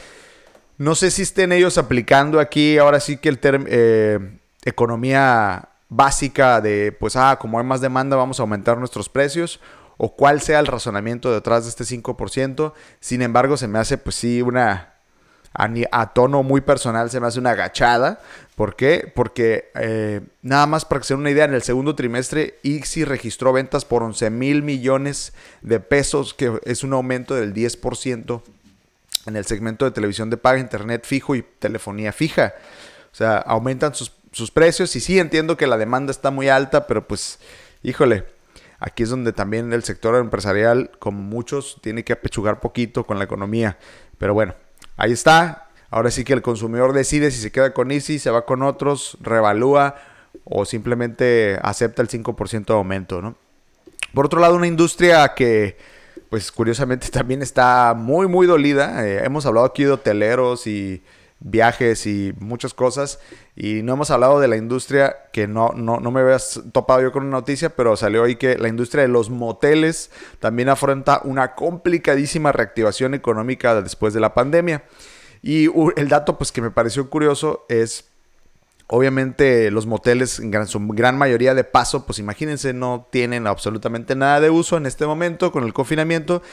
No 0.80 0.96
sé 0.96 1.12
si 1.12 1.22
estén 1.22 1.52
ellos 1.52 1.78
aplicando 1.78 2.40
aquí, 2.40 2.80
ahora 2.80 3.00
sí 3.00 3.18
que 3.18 3.30
el 3.30 3.38
término 3.38 3.70
eh, 3.70 4.40
economía 4.64 5.70
básica 5.90 6.60
de, 6.60 6.96
pues, 7.00 7.16
ah, 7.16 7.38
como 7.40 7.60
hay 7.60 7.66
más 7.66 7.82
demanda, 7.82 8.16
vamos 8.16 8.40
a 8.40 8.44
aumentar 8.44 8.78
nuestros 8.80 9.10
precios, 9.10 9.60
o 9.98 10.16
cuál 10.16 10.42
sea 10.42 10.60
el 10.60 10.68
razonamiento 10.68 11.32
detrás 11.32 11.64
de 11.64 11.70
este 11.70 11.84
5%. 11.84 12.74
Sin 13.00 13.22
embargo, 13.22 13.58
se 13.58 13.68
me 13.68 13.80
hace, 13.80 13.98
pues 13.98 14.16
sí, 14.16 14.42
una, 14.42 14.94
a, 15.54 16.14
tono 16.14 16.44
muy 16.44 16.62
personal, 16.62 17.10
se 17.10 17.20
me 17.20 17.28
hace 17.28 17.40
una 17.40 17.52
agachada. 17.52 18.20
¿Por 18.56 18.76
qué? 18.76 19.12
Porque 19.14 19.72
eh, 19.76 20.22
nada 20.42 20.68
más 20.68 20.86
para 20.86 21.02
que 21.02 21.08
se 21.08 21.14
den 21.14 21.22
una 21.22 21.32
idea, 21.32 21.46
en 21.46 21.54
el 21.54 21.64
segundo 21.64 21.96
trimestre 21.96 22.60
IXI 22.64 23.06
registró 23.06 23.54
ventas 23.54 23.86
por 23.86 24.04
11 24.04 24.30
mil 24.30 24.64
millones 24.64 25.34
de 25.62 25.80
pesos, 25.80 26.34
que 26.34 26.60
es 26.66 26.84
un 26.84 26.94
aumento 26.94 27.36
del 27.36 27.54
10% 27.54 28.42
en 29.26 29.36
el 29.36 29.46
segmento 29.46 29.86
de 29.86 29.92
televisión 29.92 30.30
de 30.30 30.38
paga, 30.38 30.60
internet 30.60 31.06
fijo 31.06 31.36
y 31.36 31.44
telefonía 31.60 32.12
fija. 32.12 32.54
O 33.12 33.16
sea, 33.16 33.38
aumentan 33.38 33.94
sus 33.96 34.12
sus 34.34 34.52
precios. 34.52 34.96
Y 34.98 35.00
sí, 35.00 35.20
entiendo 35.20 35.56
que 35.56 35.68
la 35.68 35.78
demanda 35.78 36.12
está 36.12 36.32
muy 36.32 36.50
alta, 36.50 36.88
pero 36.88 37.08
pues, 37.08 37.40
híjole, 37.84 38.26
aquí 38.84 39.04
es 39.04 39.10
donde 39.10 39.32
también 39.32 39.72
el 39.72 39.84
sector 39.84 40.16
empresarial, 40.16 40.92
como 41.00 41.22
muchos, 41.22 41.80
tiene 41.82 42.04
que 42.04 42.12
apechugar 42.12 42.60
poquito 42.60 43.06
con 43.06 43.18
la 43.18 43.24
economía. 43.24 43.78
Pero 44.18 44.34
bueno, 44.34 44.56
ahí 44.98 45.14
está. 45.14 45.70
Ahora 45.90 46.12
sí 46.12 46.26
que 46.26 46.34
el 46.34 46.42
consumidor 46.42 46.92
decide 46.92 47.32
si 47.32 47.40
se 47.40 47.50
queda 47.50 47.74
con 47.74 47.92
Easy, 47.92 48.20
se 48.20 48.30
va 48.30 48.46
con 48.46 48.62
otros, 48.62 49.18
revalúa 49.22 49.96
o 50.44 50.66
simplemente 50.66 51.58
acepta 51.64 52.02
el 52.02 52.10
5% 52.10 52.66
de 52.66 52.74
aumento, 52.74 53.22
¿no? 53.22 53.36
Por 54.14 54.26
otro 54.26 54.42
lado, 54.42 54.56
una 54.56 54.68
industria 54.68 55.34
que, 55.34 55.78
pues 56.30 56.52
curiosamente 56.52 57.08
también 57.12 57.42
está 57.42 57.94
muy, 57.96 58.28
muy 58.28 58.48
dolida. 58.48 59.08
Eh, 59.08 59.24
hemos 59.24 59.46
hablado 59.46 59.66
aquí 59.66 59.86
de 59.86 59.92
hoteleros 59.92 60.68
y 60.68 61.02
viajes 61.44 62.08
y 62.08 62.34
muchas 62.40 62.74
cosas. 62.74 63.20
Y 63.56 63.84
no 63.84 63.94
hemos 63.94 64.10
hablado 64.10 64.40
de 64.40 64.48
la 64.48 64.58
industria 64.58 65.16
que 65.32 65.48
no, 65.48 65.72
no, 65.76 66.00
no 66.00 66.10
me 66.10 66.22
habías 66.22 66.62
topado 66.72 67.02
yo 67.02 67.12
con 67.12 67.24
una 67.24 67.38
noticia, 67.38 67.76
pero 67.76 67.96
salió 67.96 68.24
ahí 68.24 68.36
que 68.36 68.58
la 68.58 68.70
industria 68.70 69.04
de 69.04 69.10
los 69.10 69.30
moteles 69.30 70.10
también 70.40 70.70
afronta 70.70 71.22
una 71.24 71.54
complicadísima 71.54 72.52
reactivación 72.52 73.14
económica 73.14 73.80
después 73.82 74.14
de 74.14 74.20
la 74.20 74.34
pandemia. 74.34 74.84
Y 75.42 75.70
el 75.98 76.10
dato 76.10 76.38
pues 76.38 76.52
que 76.52 76.62
me 76.62 76.72
pareció 76.72 77.10
curioso 77.10 77.66
es 77.70 78.06
Obviamente 78.88 79.72
los 79.72 79.88
moteles 79.88 80.40
en 80.40 80.68
su 80.68 80.80
gran 80.90 81.18
mayoría 81.18 81.56
de 81.56 81.64
paso, 81.64 82.06
pues 82.06 82.20
imagínense, 82.20 82.74
no 82.74 83.08
tienen 83.10 83.48
absolutamente 83.48 84.14
nada 84.16 84.42
de 84.42 84.50
uso 84.50 84.76
en 84.78 84.86
este 84.86 85.06
momento 85.06 85.52
con 85.52 85.64
el 85.64 85.74
confinamiento. 85.74 86.44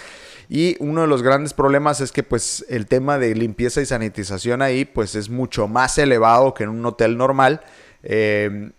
Y 0.52 0.76
uno 0.80 1.02
de 1.02 1.06
los 1.06 1.22
grandes 1.22 1.54
problemas 1.54 2.00
es 2.00 2.10
que 2.10 2.24
pues 2.24 2.66
el 2.68 2.86
tema 2.86 3.18
de 3.18 3.36
limpieza 3.36 3.80
y 3.82 3.86
sanitización 3.86 4.62
ahí 4.62 4.84
pues 4.84 5.14
es 5.14 5.30
mucho 5.30 5.68
más 5.68 5.96
elevado 5.96 6.54
que 6.54 6.64
en 6.64 6.70
un 6.70 6.84
hotel 6.84 7.16
normal. 7.16 7.60
Eh, 8.02 8.72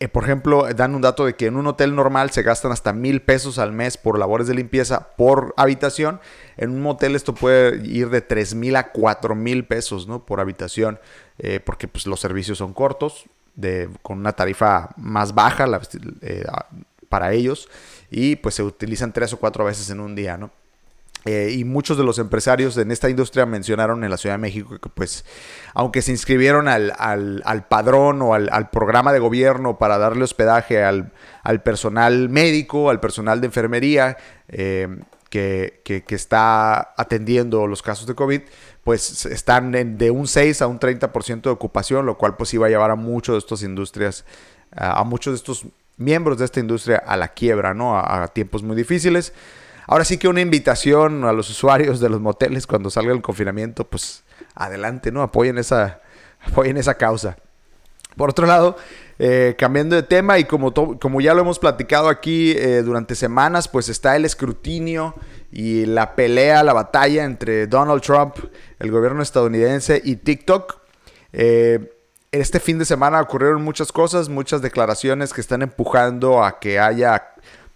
eh, 0.00 0.08
por 0.08 0.24
ejemplo, 0.24 0.66
dan 0.74 0.92
un 0.96 1.02
dato 1.02 1.24
de 1.24 1.36
que 1.36 1.46
en 1.46 1.56
un 1.56 1.68
hotel 1.68 1.94
normal 1.94 2.30
se 2.30 2.42
gastan 2.42 2.72
hasta 2.72 2.92
mil 2.92 3.22
pesos 3.22 3.60
al 3.60 3.70
mes 3.70 3.96
por 3.96 4.18
labores 4.18 4.48
de 4.48 4.54
limpieza 4.54 5.14
por 5.16 5.54
habitación. 5.56 6.18
En 6.56 6.70
un 6.70 6.82
motel 6.82 7.14
esto 7.14 7.32
puede 7.32 7.86
ir 7.86 8.10
de 8.10 8.20
tres 8.20 8.56
mil 8.56 8.74
a 8.74 8.90
cuatro 8.90 9.36
mil 9.36 9.64
pesos 9.66 10.08
¿no? 10.08 10.26
por 10.26 10.40
habitación, 10.40 10.98
eh, 11.38 11.60
porque 11.60 11.86
pues, 11.86 12.08
los 12.08 12.18
servicios 12.18 12.58
son 12.58 12.74
cortos, 12.74 13.26
de, 13.54 13.88
con 14.02 14.18
una 14.18 14.32
tarifa 14.32 14.90
más 14.96 15.32
baja 15.32 15.68
para 17.08 17.32
ellos, 17.32 17.68
y 18.10 18.34
pues 18.34 18.56
se 18.56 18.64
utilizan 18.64 19.12
tres 19.12 19.32
o 19.32 19.38
cuatro 19.38 19.64
veces 19.64 19.88
en 19.90 20.00
un 20.00 20.16
día. 20.16 20.36
¿no? 20.36 20.50
Eh, 21.26 21.54
y 21.56 21.64
muchos 21.64 21.96
de 21.96 22.04
los 22.04 22.18
empresarios 22.18 22.76
en 22.76 22.90
esta 22.90 23.08
industria 23.08 23.46
mencionaron 23.46 24.04
en 24.04 24.10
la 24.10 24.18
Ciudad 24.18 24.34
de 24.34 24.42
México 24.42 24.78
que 24.78 24.90
pues 24.90 25.24
aunque 25.72 26.02
se 26.02 26.10
inscribieron 26.10 26.68
al, 26.68 27.66
padrón 27.68 28.20
o 28.20 28.34
al, 28.34 28.70
programa 28.70 29.10
de 29.12 29.20
gobierno 29.20 29.78
para 29.78 29.96
darle 29.96 30.24
hospedaje 30.24 30.84
al, 30.84 31.12
personal 31.62 32.28
médico, 32.28 32.90
al 32.90 33.00
personal 33.00 33.40
de 33.40 33.46
enfermería 33.46 34.18
eh, 34.48 34.98
que, 35.30 36.04
está 36.10 36.92
atendiendo 36.94 37.66
los 37.66 37.80
casos 37.80 38.06
de 38.06 38.14
COVID, 38.14 38.42
pues 38.84 39.24
están 39.24 39.72
de 39.96 40.10
un 40.10 40.28
6 40.28 40.60
a 40.60 40.66
un 40.66 40.78
30% 40.78 41.42
de 41.42 41.50
ocupación, 41.50 42.04
lo 42.04 42.18
cual 42.18 42.36
pues 42.36 42.52
iba 42.52 42.66
a 42.66 42.68
llevar 42.68 42.90
a 42.90 42.96
muchos 42.96 43.34
de 43.34 43.38
estas 43.38 43.62
industrias, 43.62 44.26
a, 44.76 45.02
muchos 45.04 45.32
de 45.32 45.36
estos 45.36 45.66
miembros 45.96 46.38
de 46.38 46.44
esta 46.44 46.60
industria 46.60 46.98
a 46.98 47.16
la 47.16 47.28
quiebra, 47.28 47.72
¿no? 47.72 47.98
a 47.98 48.28
tiempos 48.28 48.62
muy 48.62 48.76
difíciles. 48.76 49.32
Ahora 49.86 50.04
sí 50.04 50.18
que 50.18 50.28
una 50.28 50.40
invitación 50.40 51.24
a 51.24 51.32
los 51.32 51.50
usuarios 51.50 52.00
de 52.00 52.08
los 52.08 52.20
moteles 52.20 52.66
cuando 52.66 52.90
salga 52.90 53.12
el 53.12 53.22
confinamiento, 53.22 53.84
pues 53.84 54.24
adelante, 54.54 55.12
¿no? 55.12 55.22
Apoyen 55.22 55.58
esa, 55.58 56.00
apoyen 56.40 56.76
esa 56.76 56.94
causa. 56.94 57.36
Por 58.16 58.30
otro 58.30 58.46
lado, 58.46 58.76
eh, 59.18 59.54
cambiando 59.58 59.96
de 59.96 60.02
tema 60.02 60.38
y 60.38 60.44
como, 60.44 60.72
como 60.72 61.20
ya 61.20 61.34
lo 61.34 61.40
hemos 61.40 61.58
platicado 61.58 62.08
aquí 62.08 62.52
eh, 62.52 62.82
durante 62.82 63.14
semanas, 63.14 63.68
pues 63.68 63.88
está 63.88 64.14
el 64.16 64.24
escrutinio 64.24 65.14
y 65.50 65.86
la 65.86 66.14
pelea, 66.14 66.62
la 66.62 66.72
batalla 66.72 67.24
entre 67.24 67.66
Donald 67.66 68.02
Trump, 68.02 68.36
el 68.78 68.90
gobierno 68.90 69.22
estadounidense 69.22 70.00
y 70.04 70.16
TikTok. 70.16 70.78
Eh, 71.32 71.90
este 72.30 72.58
fin 72.58 72.78
de 72.78 72.84
semana 72.84 73.20
ocurrieron 73.20 73.62
muchas 73.62 73.92
cosas, 73.92 74.28
muchas 74.28 74.62
declaraciones 74.62 75.32
que 75.32 75.40
están 75.40 75.62
empujando 75.62 76.44
a 76.44 76.58
que 76.58 76.80
haya 76.80 77.34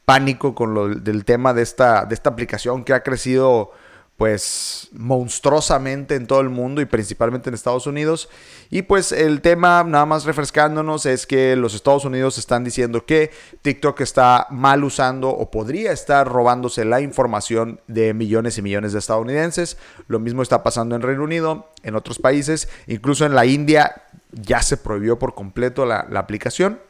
pánico 0.09 0.55
con 0.55 0.73
lo 0.73 0.88
del 0.88 1.27
tema 1.27 1.53
de 1.53 1.61
esta, 1.61 2.07
de 2.07 2.15
esta 2.15 2.31
aplicación 2.31 2.83
que 2.83 2.95
ha 2.95 3.03
crecido 3.03 3.73
pues 4.17 4.88
monstruosamente 4.93 6.15
en 6.15 6.27
todo 6.27 6.41
el 6.41 6.49
mundo 6.49 6.81
y 6.81 6.87
principalmente 6.87 7.50
en 7.50 7.55
Estados 7.55 7.87
Unidos. 7.87 8.31
Y 8.71 8.81
pues 8.81 9.12
el 9.12 9.43
tema, 9.43 9.85
nada 9.85 10.07
más 10.07 10.25
refrescándonos, 10.25 11.05
es 11.05 11.27
que 11.27 11.57
los 11.57 11.75
Estados 11.75 12.07
Unidos 12.07 12.38
están 12.38 12.65
diciendo 12.65 13.05
que 13.05 13.33
TikTok 13.61 14.00
está 14.00 14.47
mal 14.49 14.83
usando 14.83 15.29
o 15.29 15.50
podría 15.50 15.93
estar 15.93 16.27
robándose 16.27 16.87
la 16.87 17.03
información 17.03 17.79
de 17.87 18.15
millones 18.15 18.57
y 18.57 18.62
millones 18.62 18.95
de 18.95 19.00
estadounidenses. 19.00 19.77
Lo 20.07 20.21
mismo 20.21 20.41
está 20.41 20.62
pasando 20.62 20.97
en 20.97 21.03
Reino 21.03 21.23
Unido, 21.23 21.69
en 21.83 21.97
otros 21.97 22.19
países, 22.19 22.71
incluso 22.87 23.27
en 23.27 23.35
la 23.35 23.45
India 23.45 24.05
ya 24.33 24.62
se 24.62 24.79
prohibió 24.79 25.19
por 25.19 25.35
completo 25.35 25.85
la, 25.85 26.07
la 26.09 26.21
aplicación. 26.21 26.81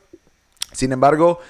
Sin 0.73 0.93
embargo, 0.93 1.41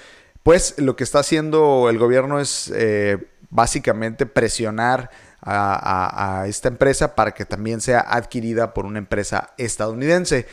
pues 0.49 0.77
lo 0.79 0.97
que 0.97 1.05
está 1.05 1.19
haciendo 1.19 1.91
el 1.91 1.99
gobierno 1.99 2.41
es 2.41 2.73
eh, 2.75 3.19
básicamente 3.51 4.25
presionar 4.25 5.11
a, 5.43 6.47
esta 6.49 6.69
empresa 6.69 7.15
para 7.15 7.33
que 7.33 7.45
también 7.45 7.83
sea 7.83 8.01
adquirida 8.01 8.73
por 8.73 8.87
una 8.87 8.99
empresa 8.99 9.51
estadounidense. 9.59 10.47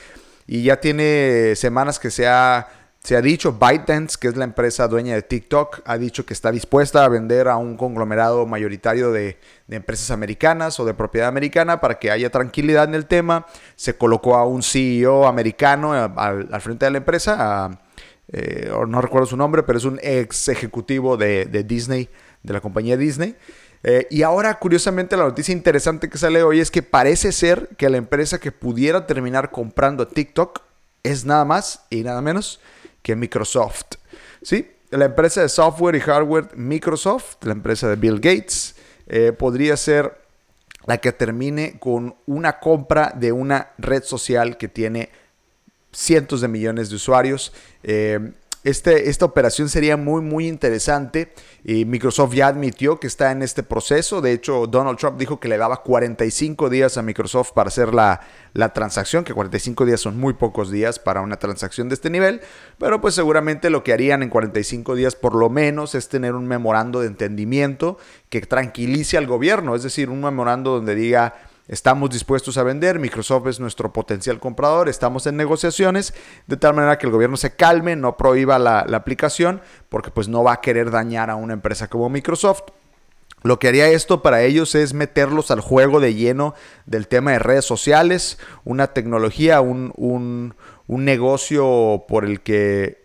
Y 0.48 0.64
ya 0.64 0.82
tiene 0.82 1.54
semanas 1.56 1.98
que 1.98 2.12
se 2.12 2.28
ha, 2.28 2.68
se 3.00 3.16
ha 3.16 3.22
dicho, 3.22 3.54
ByteDance, 3.54 4.18
que 4.20 4.28
es 4.28 4.36
la 4.36 4.44
empresa 4.44 4.90
dueña 4.90 5.16
de 5.16 5.22
TikTok, 5.22 5.80
ha 5.86 5.98
dicho 5.98 6.26
que 6.26 6.34
está 6.34 6.52
dispuesta 6.52 7.06
a 7.06 7.08
vender 7.08 7.48
a 7.48 7.56
un 7.56 7.78
conglomerado 7.78 8.46
mayoritario 8.46 9.14
de, 9.14 9.40
empresas 9.70 10.12
americanas 10.12 10.78
o 10.78 10.84
de 10.84 10.94
propiedad 10.94 11.30
americana 11.30 11.80
para 11.80 12.00
que 12.00 12.12
haya 12.12 12.30
tranquilidad 12.30 12.84
en 12.84 12.96
el 12.96 13.06
tema. 13.06 13.46
Se 13.78 13.96
colocó 13.96 14.36
a 14.36 14.46
un 14.46 14.62
CEO 14.62 15.26
americano 15.26 15.96
eh, 15.96 16.12
al, 16.18 16.60
frente 16.60 16.84
de 16.84 16.92
la 16.92 16.98
empresa, 16.98 17.80
eh, 18.32 18.72
no 18.88 19.02
recuerdo 19.02 19.28
su 19.28 19.38
nombre, 19.38 19.64
pero 19.64 19.78
es 19.78 19.86
un 19.86 20.00
ex 20.02 20.48
ejecutivo 20.48 21.18
de, 21.18 21.46
Disney, 21.66 22.10
de 22.44 22.54
la 22.54 22.62
compañía 22.62 22.98
Disney. 22.98 23.36
Eh, 23.84 24.08
y 24.10 24.24
ahora, 24.24 24.58
curiosamente, 24.58 25.16
la 25.16 25.26
noticia 25.26 25.52
interesante 25.52 26.10
que 26.10 26.18
sale 26.18 26.42
hoy 26.42 26.60
es 26.60 26.72
que 26.72 26.82
parece 26.82 27.32
ser 27.32 27.70
que 27.78 27.90
la 27.90 27.98
empresa 27.98 28.40
que 28.40 28.52
pudiera 28.52 29.06
terminar 29.06 29.52
comprando 29.52 30.08
TikTok 30.08 30.62
es 31.04 31.26
nada 31.26 31.46
más 31.46 31.86
y 31.90 32.02
nada 32.02 32.22
menos 32.22 32.60
que 33.04 33.16
Microsoft. 33.16 33.98
¿Sí? 34.42 34.72
La 34.90 35.06
empresa 35.06 35.42
de 35.42 35.50
software 35.50 35.96
y 35.96 36.00
hardware 36.00 36.50
Microsoft, 36.56 37.38
la 37.44 37.52
empresa 37.52 37.88
de 37.88 37.96
Bill 37.96 38.20
Gates, 38.20 38.76
eh, 39.08 39.32
podría 39.32 39.78
ser 39.78 40.20
la 40.88 40.98
que 40.98 41.12
termine 41.12 41.78
con 41.80 42.16
una 42.26 42.60
compra 42.60 43.14
de 43.16 43.32
una 43.32 43.72
red 43.78 44.04
social 44.04 44.58
que 44.58 44.68
tiene 44.68 45.10
cientos 45.96 46.42
de 46.42 46.48
millones 46.48 46.90
de 46.90 46.96
usuarios. 46.96 47.54
Eh, 47.84 48.32
este, 48.66 49.12
esta 49.12 49.26
operación 49.26 49.70
sería 49.70 49.96
muy, 49.96 50.24
muy 50.24 50.48
interesante. 50.48 51.32
Y 51.64 51.86
Microsoft 51.86 52.34
ya 52.34 52.48
admitió 52.48 53.00
que 53.00 53.06
está 53.06 53.32
en 53.32 53.44
este 53.44 53.62
proceso. 53.62 54.22
De 54.22 54.32
hecho, 54.32 54.66
Donald 54.66 54.98
Trump 54.98 55.20
dijo 55.20 55.40
que 55.40 55.48
le 55.48 55.60
daba 55.60 55.84
45 55.84 56.72
días 56.72 56.98
a 56.98 57.04
Microsoft 57.04 57.52
para 57.54 57.68
hacer 57.68 57.94
la, 57.94 58.22
la, 58.54 58.74
transacción, 58.74 59.24
que 59.24 59.36
45 59.36 59.86
días 59.86 60.02
son 60.02 60.20
muy 60.20 60.34
pocos 60.34 60.72
días 60.72 60.98
para 60.98 61.22
una 61.22 61.38
transacción 61.38 61.90
de 61.90 61.94
este 61.94 62.10
nivel. 62.10 62.42
Pero 62.80 63.02
pues 63.02 63.14
seguramente 63.14 63.70
lo 63.70 63.84
que 63.84 63.94
harían 63.94 64.24
en 64.24 64.30
45 64.30 64.96
días 64.96 65.16
por 65.16 65.36
lo 65.36 65.52
menos 65.52 65.94
es 65.94 66.10
tener 66.10 66.34
un 66.34 66.48
memorando 66.48 67.02
de 67.02 67.08
entendimiento 67.08 68.00
que 68.30 68.42
tranquilice 68.42 69.16
al 69.16 69.28
gobierno. 69.28 69.76
Es 69.76 69.84
decir, 69.84 70.10
un 70.10 70.22
memorando 70.22 70.72
donde 70.72 70.96
diga 70.96 71.36
Estamos 71.68 72.12
dispuestos 72.12 72.58
a 72.60 72.64
vender, 72.64 73.00
Microsoft 73.00 73.48
es 73.48 73.60
nuestro 73.60 73.92
potencial 73.92 74.40
comprador, 74.40 74.88
estamos 74.88 75.26
en 75.26 75.36
negociaciones, 75.36 76.14
de 76.46 76.58
tal 76.58 76.76
manera 76.76 77.00
que 77.00 77.08
el 77.08 77.12
gobierno 77.12 77.38
se 77.38 77.56
calme, 77.56 77.96
no 77.96 78.18
prohíba 78.18 78.60
la, 78.60 78.82
aplicación, 78.82 79.62
porque 79.90 80.12
pues 80.12 80.28
no 80.28 80.44
va 80.44 80.54
a 80.54 80.62
querer 80.62 80.92
dañar 80.92 81.32
a 81.32 81.36
una 81.36 81.54
empresa 81.54 81.88
como 81.88 82.08
Microsoft. 82.10 82.62
Lo 83.42 83.58
que 83.58 83.68
haría 83.68 83.88
esto 83.90 84.22
para 84.22 84.44
ellos 84.44 84.76
es 84.76 84.94
meterlos 84.94 85.50
al 85.50 85.60
juego 85.60 86.00
de 86.00 86.14
lleno 86.14 86.54
del 86.86 87.08
tema 87.08 87.32
de 87.32 87.40
redes 87.40 87.66
sociales, 87.66 88.38
una 88.64 88.88
tecnología, 88.94 89.62
un, 89.62 89.92
un 89.98 91.06
negocio 91.06 92.06
por 92.08 92.26
el 92.26 92.42
que 92.42 93.05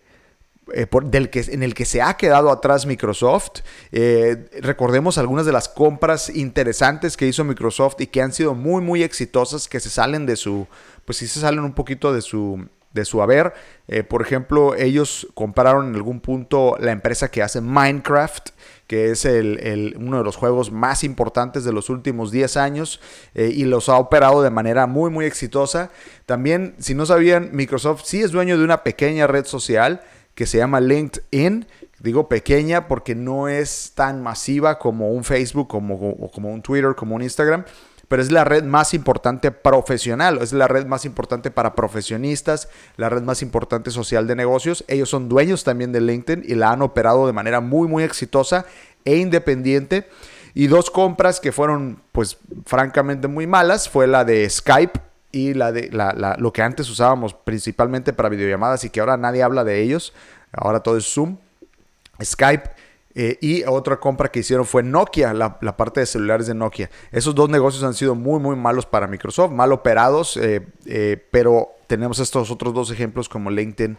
eh, 0.73 0.87
del 1.05 1.29
que, 1.29 1.41
en 1.41 1.63
el 1.63 1.73
que 1.73 1.85
se 1.85 2.01
ha 2.01 2.15
quedado 2.15 2.51
atrás 2.51 2.85
Microsoft. 2.85 3.61
Eh, 3.91 4.49
recordemos 4.61 5.17
algunas 5.17 5.45
de 5.45 5.51
las 5.51 5.69
compras 5.69 6.29
interesantes 6.29 7.17
que 7.17 7.27
hizo 7.27 7.43
Microsoft 7.43 7.95
y 7.99 8.07
que 8.07 8.21
han 8.21 8.33
sido 8.33 8.53
muy, 8.53 8.81
muy 8.81 9.03
exitosas, 9.03 9.67
que 9.67 9.79
se 9.79 9.89
salen 9.89 10.25
de 10.25 10.35
su, 10.35 10.67
pues 11.05 11.17
sí 11.17 11.27
se 11.27 11.39
salen 11.39 11.61
un 11.61 11.73
poquito 11.73 12.13
de 12.13 12.21
su, 12.21 12.67
de 12.93 13.05
su 13.05 13.21
haber. 13.21 13.53
Eh, 13.87 14.03
por 14.03 14.21
ejemplo, 14.21 14.75
ellos 14.75 15.27
compraron 15.33 15.89
en 15.89 15.95
algún 15.95 16.19
punto 16.19 16.75
la 16.79 16.91
empresa 16.91 17.29
que 17.29 17.41
hace 17.41 17.61
Minecraft, 17.61 18.49
que 18.87 19.11
es 19.11 19.25
el, 19.25 19.95
uno 19.97 20.17
de 20.17 20.23
los 20.23 20.35
juegos 20.35 20.71
más 20.71 21.03
importantes 21.03 21.63
de 21.63 21.71
los 21.71 21.89
últimos 21.89 22.29
10 22.29 22.57
años 22.57 22.99
y 23.33 23.63
los 23.63 23.87
ha 23.87 23.95
operado 23.95 24.41
de 24.41 24.49
manera 24.49 24.85
muy, 24.85 25.09
muy 25.09 25.23
exitosa. 25.23 25.91
También, 26.25 26.75
si 26.77 26.93
no 26.93 27.05
sabían, 27.05 27.51
Microsoft 27.53 28.03
sí 28.03 28.21
es 28.21 28.31
dueño 28.31 28.57
de 28.57 28.65
una 28.65 28.83
pequeña 28.83 29.27
red 29.27 29.45
social 29.45 30.01
que 30.41 30.47
se 30.47 30.57
llama 30.57 30.79
LinkedIn. 30.79 31.67
Digo 31.99 32.27
pequeña 32.27 32.87
porque 32.87 33.13
no 33.13 33.47
es 33.47 33.91
tan 33.93 34.23
masiva 34.23 34.79
como 34.79 35.11
un 35.11 35.23
Facebook, 35.23 35.67
como, 35.67 36.31
como 36.31 36.51
un 36.51 36.63
Twitter, 36.63 36.95
como 36.95 37.15
un 37.15 37.21
Instagram, 37.21 37.63
pero 38.07 38.23
es 38.23 38.31
la 38.31 38.43
red 38.43 38.63
más 38.63 38.95
importante 38.95 39.51
profesional, 39.51 40.39
es 40.41 40.51
la 40.51 40.67
red 40.67 40.87
más 40.87 41.05
importante 41.05 41.51
para 41.51 41.75
profesionistas, 41.75 42.69
la 42.97 43.07
red 43.09 43.21
más 43.21 43.43
importante 43.43 43.91
social 43.91 44.25
de 44.25 44.35
negocios. 44.35 44.83
Ellos 44.87 45.09
son 45.09 45.29
dueños 45.29 45.63
también 45.63 45.91
de 45.91 46.01
LinkedIn 46.01 46.43
y 46.43 46.55
la 46.55 46.71
han 46.71 46.81
operado 46.81 47.27
de 47.27 47.33
manera 47.33 47.61
muy, 47.61 47.87
muy 47.87 48.01
exitosa 48.01 48.65
e 49.05 49.17
independiente. 49.17 50.09
Y 50.55 50.65
dos 50.65 50.89
compras 50.89 51.39
que 51.39 51.51
fueron, 51.51 52.01
pues, 52.11 52.39
francamente 52.65 53.27
muy 53.27 53.45
malas 53.45 53.87
fue 53.87 54.07
la 54.07 54.25
de 54.25 54.49
Skype 54.49 55.10
y 55.31 55.53
la 55.53 55.71
de 55.71 55.89
lo 56.37 56.53
que 56.53 56.61
antes 56.61 56.89
usábamos 56.89 57.33
principalmente 57.33 58.13
para 58.13 58.29
videollamadas 58.29 58.83
y 58.83 58.89
que 58.89 58.99
ahora 58.99 59.17
nadie 59.17 59.43
habla 59.43 59.63
de 59.63 59.81
ellos. 59.81 60.13
Ahora 60.51 60.81
todo 60.81 60.97
es 60.97 61.05
Zoom. 61.05 61.37
Skype 62.23 62.69
eh, 63.13 63.37
y 63.41 63.63
otra 63.63 63.99
compra 63.99 64.29
que 64.29 64.39
hicieron 64.39 64.65
fue 64.65 64.83
Nokia, 64.83 65.33
la, 65.33 65.59
parte 65.59 65.99
de 65.99 66.05
celulares 66.05 66.47
de 66.47 66.53
Nokia. 66.53 66.89
Esos 67.11 67.35
dos 67.35 67.49
negocios 67.49 67.83
han 67.83 67.93
sido 67.93 68.15
muy, 68.15 68.39
muy 68.39 68.55
malos 68.55 68.85
para 68.85 69.07
Microsoft, 69.07 69.51
mal 69.51 69.71
operados, 69.73 70.37
eh, 70.37 70.65
eh, 70.85 71.23
pero 71.31 71.69
tenemos 71.87 72.19
estos 72.19 72.51
otros 72.51 72.73
dos 72.73 72.89
ejemplos 72.91 73.27
como 73.27 73.51
LinkedIn 73.51 73.97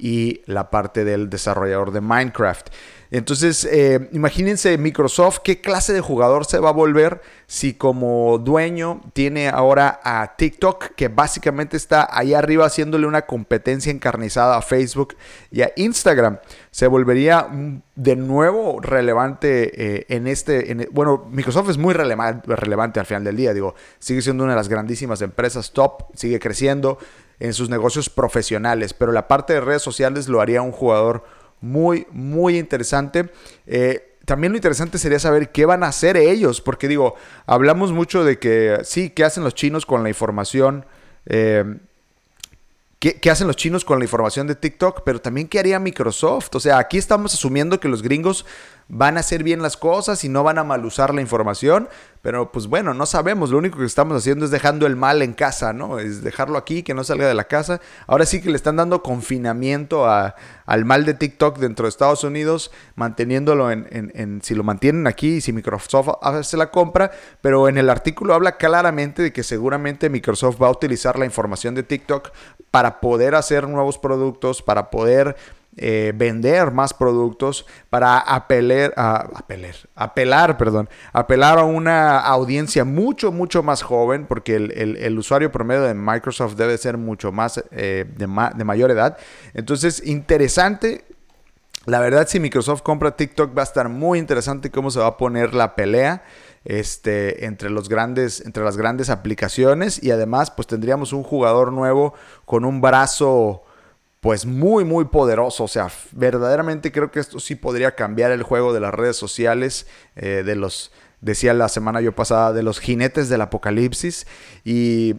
y 0.00 0.42
la 0.46 0.70
parte 0.70 1.04
del 1.04 1.28
desarrollador 1.28 1.92
de 1.92 2.00
Minecraft. 2.00 2.68
Entonces, 3.12 3.64
eh, 3.64 4.08
imagínense 4.12 4.78
Microsoft, 4.78 5.40
¿qué 5.42 5.60
clase 5.60 5.92
de 5.92 6.00
jugador 6.00 6.44
se 6.44 6.60
va 6.60 6.68
a 6.68 6.72
volver 6.72 7.20
si 7.48 7.74
como 7.74 8.38
dueño 8.38 9.00
tiene 9.14 9.48
ahora 9.48 10.00
a 10.04 10.36
TikTok, 10.36 10.94
que 10.94 11.08
básicamente 11.08 11.76
está 11.76 12.08
ahí 12.12 12.34
arriba 12.34 12.66
haciéndole 12.66 13.08
una 13.08 13.22
competencia 13.22 13.90
encarnizada 13.90 14.56
a 14.56 14.62
Facebook 14.62 15.16
y 15.50 15.62
a 15.62 15.72
Instagram? 15.74 16.38
Se 16.70 16.86
volvería 16.86 17.48
de 17.96 18.14
nuevo 18.14 18.80
relevante 18.80 19.72
eh, 19.96 20.06
en 20.08 20.28
este... 20.28 20.88
bueno, 20.92 21.26
Microsoft 21.32 21.70
es 21.70 21.78
muy 21.78 21.94
relevante 21.94 23.00
al 23.00 23.06
final 23.06 23.24
del 23.24 23.36
día, 23.36 23.52
digo, 23.52 23.74
sigue 23.98 24.22
siendo 24.22 24.44
una 24.44 24.52
de 24.52 24.58
las 24.58 24.68
grandísimas 24.68 25.20
empresas 25.20 25.72
top, 25.72 26.04
sigue 26.14 26.38
creciendo 26.38 26.98
en 27.40 27.54
sus 27.54 27.68
negocios 27.68 28.08
profesionales, 28.08 28.94
pero 28.94 29.12
la 29.12 29.26
parte 29.26 29.54
de 29.54 29.60
redes 29.60 29.82
sociales 29.82 30.28
lo 30.28 30.40
haría 30.40 30.62
un 30.62 30.72
jugador 30.72 31.24
muy, 31.60 32.06
muy 32.10 32.58
interesante. 32.58 33.30
Eh, 33.66 34.16
también 34.24 34.52
lo 34.52 34.58
interesante 34.58 34.98
sería 34.98 35.18
saber 35.18 35.50
qué 35.50 35.66
van 35.66 35.82
a 35.82 35.88
hacer 35.88 36.16
ellos, 36.16 36.60
porque 36.60 36.86
digo, 36.86 37.16
hablamos 37.46 37.92
mucho 37.92 38.22
de 38.22 38.38
que 38.38 38.78
sí, 38.84 39.10
qué 39.10 39.24
hacen 39.24 39.42
los 39.42 39.54
chinos 39.54 39.86
con 39.86 40.02
la 40.02 40.08
información. 40.08 40.86
Eh, 41.26 41.64
¿Qué, 43.00 43.30
hacen 43.30 43.46
los 43.46 43.56
chinos 43.56 43.82
con 43.82 43.98
la 43.98 44.04
información 44.04 44.46
de 44.46 44.54
TikTok? 44.54 45.04
Pero 45.06 45.22
también 45.22 45.48
qué 45.48 45.58
haría 45.58 45.78
Microsoft. 45.78 46.54
O 46.54 46.60
sea, 46.60 46.76
aquí 46.76 46.98
estamos 46.98 47.32
asumiendo 47.32 47.80
que 47.80 47.88
los 47.88 48.02
gringos 48.02 48.44
van 48.90 49.16
a 49.16 49.20
hacer 49.20 49.44
bien 49.44 49.62
las 49.62 49.76
cosas 49.76 50.24
y 50.24 50.28
no 50.28 50.42
van 50.42 50.58
a 50.58 50.64
mal 50.64 50.84
usar 50.84 51.14
la 51.14 51.20
información, 51.20 51.88
pero 52.22 52.50
pues 52.50 52.66
bueno, 52.66 52.92
no 52.92 53.06
sabemos, 53.06 53.50
lo 53.50 53.58
único 53.58 53.78
que 53.78 53.84
estamos 53.84 54.16
haciendo 54.16 54.44
es 54.44 54.50
dejando 54.50 54.84
el 54.86 54.96
mal 54.96 55.22
en 55.22 55.32
casa, 55.32 55.72
¿no? 55.72 56.00
Es 56.00 56.22
dejarlo 56.22 56.58
aquí, 56.58 56.82
que 56.82 56.92
no 56.92 57.04
salga 57.04 57.28
de 57.28 57.34
la 57.34 57.44
casa. 57.44 57.80
Ahora 58.08 58.26
sí 58.26 58.42
que 58.42 58.50
le 58.50 58.56
están 58.56 58.76
dando 58.76 59.02
confinamiento 59.02 60.06
al 60.10 60.84
mal 60.84 61.04
de 61.06 61.14
TikTok 61.14 61.58
dentro 61.58 61.84
de 61.84 61.90
Estados 61.90 62.24
Unidos, 62.24 62.72
manteniéndolo 62.96 63.70
en, 63.70 64.40
si 64.42 64.54
lo 64.56 64.64
mantienen 64.64 65.06
aquí, 65.06 65.40
si 65.40 65.52
Microsoft 65.52 66.08
hace 66.20 66.56
la 66.56 66.70
compra, 66.70 67.12
pero 67.40 67.68
en 67.68 67.78
el 67.78 67.88
artículo 67.88 68.34
habla 68.34 68.56
claramente 68.56 69.22
de 69.22 69.32
que 69.32 69.44
seguramente 69.44 70.10
Microsoft 70.10 70.60
va 70.60 70.66
a 70.66 70.72
utilizar 70.72 71.16
la 71.16 71.26
información 71.26 71.76
de 71.76 71.84
TikTok 71.84 72.32
para 72.72 73.00
poder 73.00 73.36
hacer 73.36 73.68
nuevos 73.68 73.98
productos, 73.98 74.62
para 74.62 74.90
poder 74.90 75.36
eh, 75.76 76.12
vender 76.14 76.72
más 76.72 76.92
productos, 76.92 77.66
para 77.88 78.18
apelar, 78.18 78.92
a, 78.96 79.28
apelar, 79.34 79.74
apelar, 79.94 80.58
perdón, 80.58 80.88
apelar 81.12 81.58
a 81.58 81.64
una 81.64 82.18
audiencia 82.18 82.84
mucho, 82.84 83.32
mucho 83.32 83.62
más 83.62 83.82
joven, 83.82 84.26
porque 84.26 84.56
el, 84.56 85.18
usuario 85.18 85.52
promedio 85.52 85.82
de 85.82 85.94
Microsoft 85.94 86.54
debe 86.56 86.76
ser 86.78 86.96
mucho 86.96 87.32
más 87.32 87.62
eh, 87.70 88.04
de, 88.16 88.50
de 88.56 88.64
mayor 88.64 88.90
edad. 88.90 89.16
Entonces, 89.54 90.02
interesante 90.04 91.04
la 91.86 91.98
verdad, 91.98 92.28
si 92.28 92.38
Microsoft 92.40 92.82
compra 92.82 93.16
TikTok, 93.16 93.56
va 93.56 93.62
a 93.62 93.64
estar 93.64 93.88
muy 93.88 94.18
interesante 94.18 94.70
cómo 94.70 94.90
se 94.90 95.00
va 95.00 95.06
a 95.06 95.16
poner 95.16 95.54
la 95.54 95.74
pelea 95.74 96.22
este, 96.64 97.46
entre, 97.46 97.70
los 97.70 97.88
grandes, 97.88 98.42
entre 98.44 98.62
las 98.62 98.76
grandes 98.76 99.08
aplicaciones. 99.08 100.02
Y 100.02 100.10
además, 100.10 100.50
pues 100.50 100.68
tendríamos 100.68 101.14
un 101.14 101.22
jugador 101.22 101.72
nuevo 101.72 102.12
con 102.44 102.66
un 102.66 102.82
brazo 102.82 103.62
pues 104.20 104.44
muy, 104.46 104.84
muy 104.84 105.06
poderoso. 105.06 105.64
O 105.64 105.68
sea, 105.68 105.88
verdaderamente 106.12 106.92
creo 106.92 107.10
que 107.10 107.20
esto 107.20 107.40
sí 107.40 107.54
podría 107.54 107.94
cambiar 107.94 108.30
el 108.30 108.42
juego 108.42 108.72
de 108.72 108.80
las 108.80 108.94
redes 108.94 109.16
sociales, 109.16 109.86
eh, 110.16 110.42
de 110.44 110.54
los, 110.56 110.92
decía 111.20 111.54
la 111.54 111.68
semana 111.68 112.00
yo 112.00 112.12
pasada, 112.14 112.52
de 112.52 112.62
los 112.62 112.78
jinetes 112.80 113.28
del 113.28 113.40
apocalipsis. 113.40 114.26
Y 114.64 115.16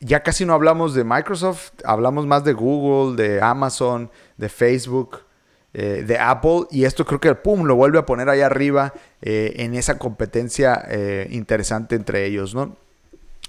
ya 0.00 0.22
casi 0.22 0.44
no 0.44 0.54
hablamos 0.54 0.94
de 0.94 1.04
Microsoft, 1.04 1.72
hablamos 1.84 2.26
más 2.26 2.44
de 2.44 2.52
Google, 2.52 3.20
de 3.20 3.42
Amazon, 3.42 4.10
de 4.36 4.48
Facebook. 4.48 5.20
Eh, 5.78 6.04
de 6.06 6.18
Apple 6.18 6.60
y 6.70 6.84
esto 6.84 7.04
creo 7.04 7.20
que 7.20 7.34
pum 7.34 7.64
lo 7.64 7.76
vuelve 7.76 7.98
a 7.98 8.06
poner 8.06 8.30
ahí 8.30 8.40
arriba 8.40 8.94
eh, 9.20 9.56
en 9.56 9.74
esa 9.74 9.98
competencia 9.98 10.88
interesante 11.28 11.96
entre 11.96 12.24
ellos, 12.24 12.54
¿no? 12.54 12.78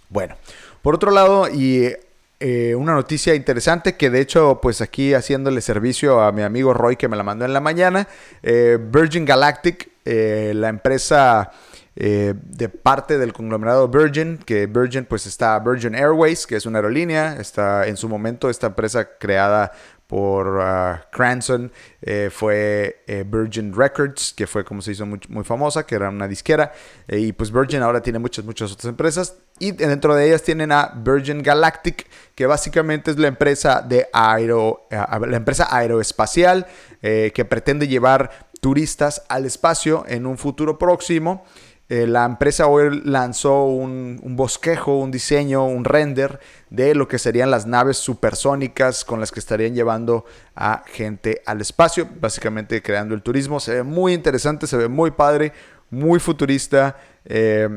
Bueno, 0.09 0.35
por 0.81 0.95
otro 0.95 1.11
lado, 1.11 1.47
y 1.47 1.93
eh, 2.39 2.75
una 2.75 2.93
noticia 2.93 3.33
interesante 3.33 3.95
que 3.95 4.11
de 4.11 4.21
hecho 4.21 4.59
pues 4.61 4.81
aquí 4.81 5.15
haciéndole 5.15 5.59
servicio 5.61 6.21
a 6.21 6.31
mi 6.31 6.43
amigo 6.43 6.71
Roy 6.71 6.95
que 6.95 7.07
me 7.07 7.17
la 7.17 7.23
mandó 7.23 7.45
en 7.45 7.53
la 7.53 7.61
mañana, 7.61 8.07
eh, 8.43 8.77
Virgin 8.79 9.25
Galactic, 9.25 9.89
eh, 10.05 10.51
la 10.55 10.69
empresa 10.69 11.51
de 11.99 12.69
parte 12.69 13.17
del 13.17 13.33
conglomerado 13.33 13.87
Virgin, 13.87 14.37
que 14.37 14.67
Virgin 14.67 15.05
pues 15.05 15.25
está 15.25 15.57
Virgin 15.57 15.95
Airways, 15.95 16.45
que 16.45 16.55
es 16.55 16.67
una 16.67 16.77
aerolínea, 16.77 17.37
está 17.39 17.87
en 17.87 17.97
su 17.97 18.07
momento 18.07 18.51
esta 18.51 18.67
empresa 18.67 19.17
creada 19.17 19.71
por 20.07 20.47
uh, 20.57 21.05
Cranston, 21.11 21.69
eh, 22.01 22.29
fue 22.31 23.03
eh, 23.07 23.25
Virgin 23.27 23.73
Records, 23.75 24.33
que 24.33 24.47
fue 24.47 24.63
como 24.63 24.81
se 24.81 24.93
hizo 24.93 25.05
muy, 25.05 25.43
famosa, 25.43 25.85
que 25.85 25.95
era 25.95 26.07
una 26.07 26.29
disquera, 26.29 26.71
eh, 27.09 27.19
y 27.19 27.33
pues 27.33 27.51
Virgin 27.51 27.81
ahora 27.81 28.01
tiene 28.01 28.17
muchas, 28.17 28.45
muchas 28.45 28.71
otras 28.71 28.85
empresas, 28.85 29.35
y 29.59 29.71
dentro 29.71 30.15
de 30.15 30.27
ellas 30.27 30.43
tienen 30.43 30.71
a 30.71 30.93
Virgin 30.95 31.43
Galactic, 31.43 32.07
que 32.35 32.45
básicamente 32.45 33.11
es 33.11 33.19
la 33.19 33.27
empresa, 33.27 33.81
de 33.81 34.07
aero, 34.13 34.87
la 34.89 35.37
empresa 35.37 35.67
aeroespacial 35.69 36.67
que 37.01 37.45
pretende 37.49 37.87
llevar 37.87 38.47
turistas 38.61 39.23
al 39.29 39.45
espacio 39.45 40.05
en 40.07 40.25
un 40.25 40.37
futuro 40.37 40.77
próximo. 40.77 41.43
Eh, 41.89 42.05
la 42.05 42.25
empresa 42.25 42.67
hoy 42.67 43.01
lanzó 43.05 43.63
un, 43.63 44.19
bosquejo, 44.35 44.97
un 44.97 45.09
diseño, 45.09 45.65
un 45.65 45.85
render 45.85 46.41
de 46.69 46.93
lo 46.93 47.07
que 47.07 47.17
serían 47.17 47.49
las 47.49 47.65
naves 47.65 47.95
supersónicas 47.97 49.05
con 49.05 49.21
las 49.21 49.31
que 49.31 49.39
estarían 49.39 49.73
llevando 49.73 50.25
a 50.53 50.83
gente 50.87 51.41
al 51.45 51.61
espacio, 51.61 52.09
básicamente 52.19 52.81
creando 52.81 53.15
el 53.15 53.21
turismo. 53.21 53.61
Se 53.61 53.75
ve 53.75 53.83
muy 53.83 54.13
interesante, 54.13 54.67
se 54.67 54.75
ve 54.75 54.89
muy 54.89 55.11
padre, 55.11 55.53
muy 55.89 56.19
futurista. 56.19 56.97
Eh, 57.23 57.69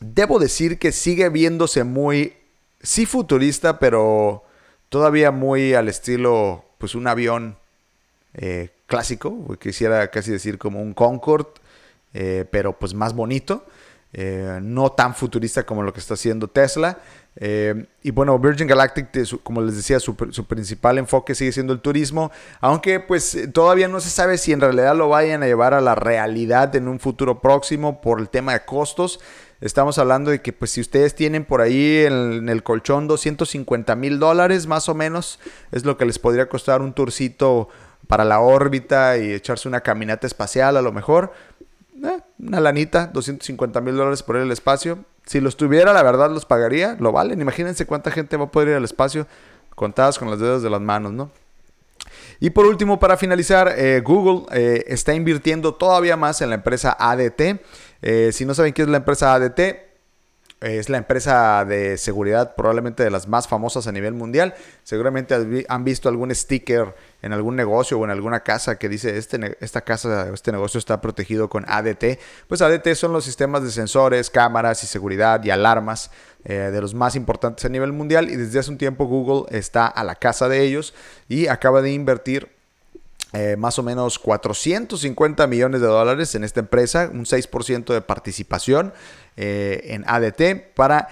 debo 0.00 0.40
decir 0.40 0.80
que 0.80 0.90
sigue 0.90 1.28
viéndose 1.28 1.84
muy, 1.84 2.34
sí 2.82 3.06
futurista, 3.06 3.78
pero 3.78 4.42
todavía 4.88 5.30
muy 5.30 5.74
al 5.74 5.88
estilo, 5.88 6.64
pues 6.78 6.96
un 6.96 7.06
avión 7.06 7.56
eh, 8.34 8.70
clásico, 8.86 9.56
quisiera 9.60 10.10
casi 10.10 10.32
decir 10.32 10.58
como 10.58 10.82
un 10.82 10.94
Concorde 10.94 11.59
eh, 12.14 12.44
pero 12.50 12.78
pues 12.78 12.94
más 12.94 13.14
bonito, 13.14 13.64
eh, 14.12 14.58
no 14.60 14.90
tan 14.90 15.14
futurista 15.14 15.64
como 15.64 15.82
lo 15.82 15.92
que 15.92 16.00
está 16.00 16.14
haciendo 16.14 16.48
Tesla. 16.48 16.98
Eh, 17.36 17.86
y 18.02 18.10
bueno, 18.10 18.36
Virgin 18.38 18.66
Galactic, 18.66 19.08
como 19.44 19.62
les 19.62 19.76
decía, 19.76 20.00
su, 20.00 20.16
principal 20.16 20.98
enfoque 20.98 21.34
sigue 21.36 21.52
siendo 21.52 21.72
el 21.72 21.80
turismo, 21.80 22.32
aunque 22.60 22.98
pues 22.98 23.38
todavía 23.52 23.86
no 23.86 24.00
se 24.00 24.10
sabe 24.10 24.36
si 24.36 24.52
en 24.52 24.60
realidad 24.60 24.96
lo 24.96 25.08
vayan 25.08 25.42
a 25.44 25.46
llevar 25.46 25.74
a 25.74 25.80
la 25.80 25.94
realidad 25.94 26.74
en 26.74 26.88
un 26.88 26.98
futuro 26.98 27.40
próximo 27.40 28.00
por 28.00 28.18
el 28.18 28.28
tema 28.28 28.52
de 28.52 28.64
costos. 28.64 29.20
Estamos 29.60 29.98
hablando 29.98 30.30
de 30.30 30.42
que 30.42 30.52
pues 30.52 30.72
si 30.72 30.80
ustedes 30.80 31.14
tienen 31.14 31.44
por 31.44 31.60
ahí 31.60 32.04
en, 32.04 32.48
el 32.48 32.62
colchón 32.62 33.06
250 33.06 33.94
mil 33.94 34.18
dólares 34.18 34.66
más 34.66 34.88
o 34.88 34.94
menos, 34.94 35.38
es 35.70 35.84
lo 35.84 35.96
que 35.96 36.06
les 36.06 36.18
podría 36.18 36.48
costar 36.48 36.82
un 36.82 36.94
tourcito 36.94 37.68
para 38.08 38.24
la 38.24 38.40
órbita 38.40 39.18
y 39.18 39.32
echarse 39.32 39.68
una 39.68 39.82
caminata 39.82 40.26
espacial 40.26 40.76
a 40.76 40.82
lo 40.82 40.90
mejor 40.90 41.32
eh, 42.04 42.20
una 42.38 42.60
lanita, 42.60 43.06
250 43.06 43.80
mil 43.80 43.96
dólares 43.96 44.22
por 44.22 44.36
ir 44.36 44.42
al 44.42 44.52
espacio. 44.52 45.04
Si 45.26 45.40
los 45.40 45.56
tuviera, 45.56 45.92
la 45.92 46.02
verdad 46.02 46.30
los 46.30 46.44
pagaría, 46.44 46.96
lo 46.98 47.12
valen. 47.12 47.40
Imagínense 47.40 47.86
cuánta 47.86 48.10
gente 48.10 48.36
va 48.36 48.44
a 48.44 48.50
poder 48.50 48.68
ir 48.68 48.74
al 48.74 48.84
espacio 48.84 49.26
contadas 49.74 50.18
con 50.18 50.30
las 50.30 50.38
dedos 50.38 50.62
de 50.62 50.70
las 50.70 50.80
manos, 50.80 51.12
¿no? 51.12 51.30
Y 52.38 52.50
por 52.50 52.66
último, 52.66 52.98
para 52.98 53.16
finalizar, 53.16 53.74
eh, 53.76 54.00
Google 54.00 54.46
eh, 54.52 54.84
está 54.86 55.14
invirtiendo 55.14 55.74
todavía 55.74 56.16
más 56.16 56.40
en 56.40 56.48
la 56.48 56.54
empresa 56.54 56.96
ADT. 56.98 57.60
si 58.32 58.44
no 58.46 58.54
saben 58.54 58.72
qué 58.72 58.82
es 58.82 58.88
la 58.88 58.96
empresa 58.96 59.34
ADT, 59.34 59.89
es 60.60 60.90
la 60.90 60.98
empresa 60.98 61.64
de 61.64 61.96
seguridad 61.96 62.54
probablemente 62.54 63.02
de 63.02 63.10
las 63.10 63.26
más 63.26 63.48
famosas 63.48 63.86
a 63.86 63.92
nivel 63.92 64.12
mundial. 64.12 64.54
Seguramente 64.84 65.34
han 65.68 65.84
visto 65.84 66.08
algún 66.08 66.34
sticker 66.34 66.94
en 67.22 67.32
algún 67.32 67.56
negocio 67.56 67.98
o 67.98 68.04
en 68.04 68.10
alguna 68.10 68.40
casa 68.40 68.78
que 68.78 68.88
dice 68.88 69.16
este, 69.16 69.56
esta 69.60 69.80
casa, 69.80 70.30
este 70.32 70.52
negocio 70.52 70.78
está 70.78 71.00
protegido 71.00 71.48
con 71.48 71.64
ADT. 71.66 72.18
Pues 72.46 72.60
ADT 72.60 72.94
son 72.94 73.12
los 73.12 73.24
sistemas 73.24 73.62
de 73.62 73.70
sensores, 73.70 74.28
cámaras 74.28 74.84
y 74.84 74.86
seguridad 74.86 75.42
y 75.42 75.50
alarmas 75.50 76.10
eh, 76.44 76.54
de 76.54 76.80
los 76.80 76.92
más 76.92 77.16
importantes 77.16 77.64
a 77.64 77.70
nivel 77.70 77.92
mundial 77.92 78.28
y 78.28 78.36
desde 78.36 78.58
hace 78.58 78.70
un 78.70 78.78
tiempo 78.78 79.06
Google 79.06 79.46
está 79.56 79.86
a 79.86 80.04
la 80.04 80.14
casa 80.14 80.48
de 80.48 80.62
ellos 80.62 80.92
y 81.28 81.46
acaba 81.46 81.80
de 81.80 81.92
invertir 81.92 82.60
eh, 83.32 83.54
más 83.56 83.78
o 83.78 83.84
menos 83.84 84.18
450 84.18 85.46
millones 85.46 85.80
de 85.80 85.86
dólares 85.86 86.34
en 86.34 86.42
esta 86.42 86.58
empresa, 86.58 87.08
un 87.12 87.24
6% 87.24 87.94
de 87.94 88.00
participación 88.00 88.92
eh, 89.42 89.94
en 89.94 90.04
ADT 90.06 90.74
para 90.74 91.08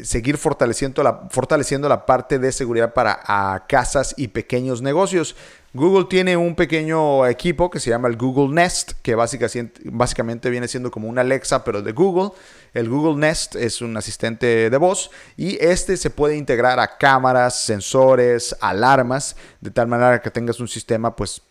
seguir 0.00 0.38
fortaleciendo 0.38 1.02
la, 1.02 1.26
fortaleciendo 1.28 1.88
la 1.88 2.06
parte 2.06 2.38
de 2.38 2.52
seguridad 2.52 2.94
para 2.94 3.64
casas 3.66 4.14
y 4.16 4.28
pequeños 4.28 4.80
negocios. 4.80 5.34
Google 5.72 6.04
tiene 6.04 6.36
un 6.36 6.54
pequeño 6.54 7.26
equipo 7.26 7.68
que 7.68 7.80
se 7.80 7.90
llama 7.90 8.06
el 8.06 8.16
Google 8.16 8.54
Nest, 8.54 8.92
que 9.02 9.16
básicamente, 9.16 10.48
viene 10.48 10.68
siendo 10.68 10.92
como 10.92 11.08
un 11.08 11.18
Alexa, 11.18 11.64
pero 11.64 11.82
de 11.82 11.90
Google. 11.90 12.30
El 12.74 12.88
Google 12.88 13.16
Nest 13.16 13.56
es 13.56 13.82
un 13.82 13.96
asistente 13.96 14.70
de 14.70 14.76
voz 14.76 15.10
y 15.36 15.58
este 15.60 15.96
se 15.96 16.10
puede 16.10 16.36
integrar 16.36 16.78
a 16.78 16.96
cámaras, 16.96 17.58
sensores, 17.58 18.54
alarmas, 18.60 19.34
de 19.60 19.72
tal 19.72 19.88
manera 19.88 20.22
que 20.22 20.30
tengas 20.30 20.60
un 20.60 20.68
sistema 20.68 21.16
pues 21.16 21.42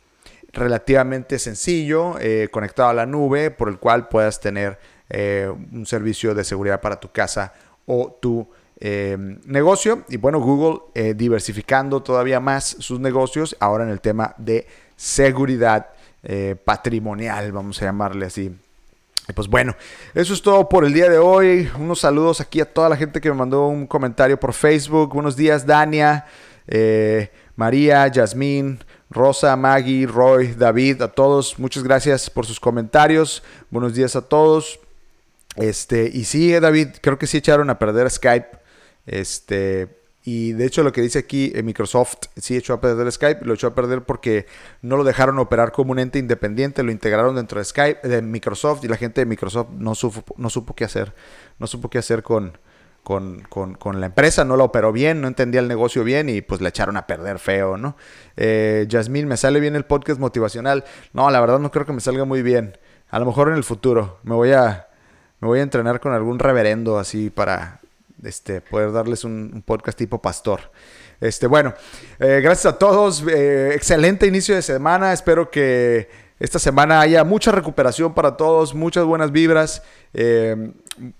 relativamente 0.53 1.37
sencillo, 1.37 2.17
eh, 2.21 2.47
conectado 2.49 2.87
a 2.87 2.93
la 2.93 3.05
nube, 3.05 3.51
por 3.51 3.67
el 3.67 3.77
cual 3.77 4.07
puedas 4.07 4.39
tener 4.39 4.79
eh, 5.15 5.47
un 5.71 5.85
servicio 5.85 6.33
de 6.33 6.43
seguridad 6.43 6.81
para 6.81 6.99
tu 6.99 7.11
casa 7.11 7.53
o 7.85 8.17
tu 8.19 8.47
eh, 8.79 9.15
negocio. 9.45 10.03
Y 10.09 10.17
bueno, 10.17 10.39
Google 10.39 11.13
diversificando 11.13 12.01
todavía 12.01 12.39
más 12.39 12.75
sus 12.79 12.99
negocios, 12.99 13.55
ahora 13.59 13.83
en 13.83 13.91
el 13.91 14.01
tema 14.01 14.33
de 14.37 14.65
seguridad 14.95 15.89
patrimonial, 16.63 17.51
vamos 17.51 17.81
a 17.81 17.85
llamarle 17.85 18.25
así. 18.25 18.51
Pues 19.35 19.47
bueno, 19.47 19.75
eso 20.13 20.33
es 20.33 20.41
todo 20.41 20.67
por 20.67 20.85
el 20.85 20.93
día 20.93 21.09
de 21.09 21.17
hoy. 21.17 21.69
Unos 21.77 21.99
saludos 21.99 22.41
aquí 22.41 22.61
a 22.61 22.65
toda 22.65 22.89
la 22.89 22.97
gente 22.97 23.21
que 23.21 23.29
me 23.29 23.35
mandó 23.35 23.67
un 23.67 23.85
comentario 23.85 24.39
por 24.39 24.53
Facebook. 24.53 25.13
Buenos 25.13 25.35
días, 25.35 25.65
Dania, 25.65 26.25
María, 27.55 28.07
Yasmín, 28.07 28.79
Rosa, 29.13 29.55
Maggie, 29.55 30.07
Roy, 30.07 30.53
David, 30.53 31.03
a 31.03 31.07
todos, 31.07 31.59
muchas 31.59 31.83
gracias 31.83 32.29
por 32.29 32.45
sus 32.45 32.59
comentarios. 32.59 33.43
Buenos 33.69 33.93
días 33.93 34.15
a 34.15 34.21
todos. 34.21 34.79
Este, 35.55 36.09
y 36.11 36.23
sí, 36.25 36.51
David, 36.51 36.89
creo 37.01 37.17
que 37.17 37.27
sí 37.27 37.37
echaron 37.37 37.69
a 37.69 37.79
perder 37.79 38.09
Skype. 38.09 38.57
Este, 39.05 40.03
y 40.23 40.53
de 40.53 40.65
hecho 40.65 40.83
lo 40.83 40.93
que 40.93 41.01
dice 41.01 41.19
aquí 41.19 41.51
en 41.53 41.65
Microsoft, 41.65 42.15
sí 42.37 42.55
echó 42.55 42.73
a 42.73 42.81
perder 42.81 43.11
Skype, 43.11 43.45
lo 43.45 43.53
echó 43.53 43.67
a 43.67 43.75
perder 43.75 44.03
porque 44.03 44.45
no 44.81 44.95
lo 44.95 45.03
dejaron 45.03 45.37
operar 45.37 45.73
como 45.73 45.91
un 45.91 45.99
ente 45.99 46.17
independiente, 46.17 46.81
lo 46.81 46.91
integraron 46.91 47.35
dentro 47.35 47.59
de 47.59 47.65
Skype, 47.65 48.07
de 48.07 48.21
Microsoft, 48.21 48.85
y 48.85 48.87
la 48.87 48.95
gente 48.95 49.21
de 49.21 49.25
Microsoft 49.25 49.69
no 49.77 49.95
supo, 49.95 50.33
no 50.37 50.49
supo 50.49 50.75
qué 50.75 50.85
hacer. 50.85 51.13
No 51.59 51.67
supo 51.67 51.89
qué 51.89 51.97
hacer 51.97 52.23
con, 52.23 52.57
con, 53.03 53.99
la 53.99 54.05
empresa, 54.05 54.45
no 54.45 54.55
la 54.55 54.63
operó 54.63 54.93
bien, 54.93 55.19
no 55.19 55.27
entendía 55.27 55.59
el 55.59 55.67
negocio 55.67 56.05
bien 56.05 56.29
y 56.29 56.41
pues 56.41 56.61
le 56.61 56.69
echaron 56.69 56.95
a 56.95 57.05
perder 57.05 57.37
feo, 57.37 57.77
¿no? 57.77 57.97
Eh, 58.37 58.85
Yasmín, 58.87 59.27
¿me 59.27 59.35
sale 59.35 59.59
bien 59.59 59.75
el 59.75 59.83
podcast 59.83 60.21
motivacional? 60.21 60.85
No, 61.11 61.29
la 61.29 61.41
verdad 61.41 61.59
no 61.59 61.69
creo 61.69 61.85
que 61.85 61.93
me 61.93 61.99
salga 61.99 62.23
muy 62.23 62.41
bien. 62.41 62.77
A 63.09 63.19
lo 63.19 63.25
mejor 63.25 63.49
en 63.49 63.55
el 63.55 63.63
futuro 63.63 64.19
me 64.23 64.33
voy 64.35 64.51
a, 64.53 64.87
me 65.43 65.47
voy 65.47 65.59
a 65.59 65.63
entrenar 65.63 65.99
con 65.99 66.13
algún 66.13 66.39
reverendo 66.39 66.97
así 66.97 67.29
para 67.29 67.81
este, 68.23 68.61
poder 68.61 68.93
darles 68.93 69.25
un, 69.25 69.61
podcast 69.65 69.97
tipo 69.97 70.21
pastor. 70.21 70.71
Este, 71.19 71.47
bueno, 71.47 71.73
eh, 72.17 72.39
gracias 72.41 72.73
a 72.73 72.77
todos. 72.77 73.25
Eh, 73.27 73.73
excelente 73.75 74.25
inicio 74.25 74.55
de 74.55 74.61
semana. 74.61 75.11
Espero 75.11 75.51
que 75.51 76.07
esta 76.39 76.59
semana 76.59 77.01
haya 77.01 77.25
mucha 77.25 77.51
recuperación 77.51 78.13
para 78.13 78.37
todos, 78.37 78.73
muchas 78.73 79.03
buenas 79.03 79.33
vibras. 79.33 79.83
Eh, 80.13 80.71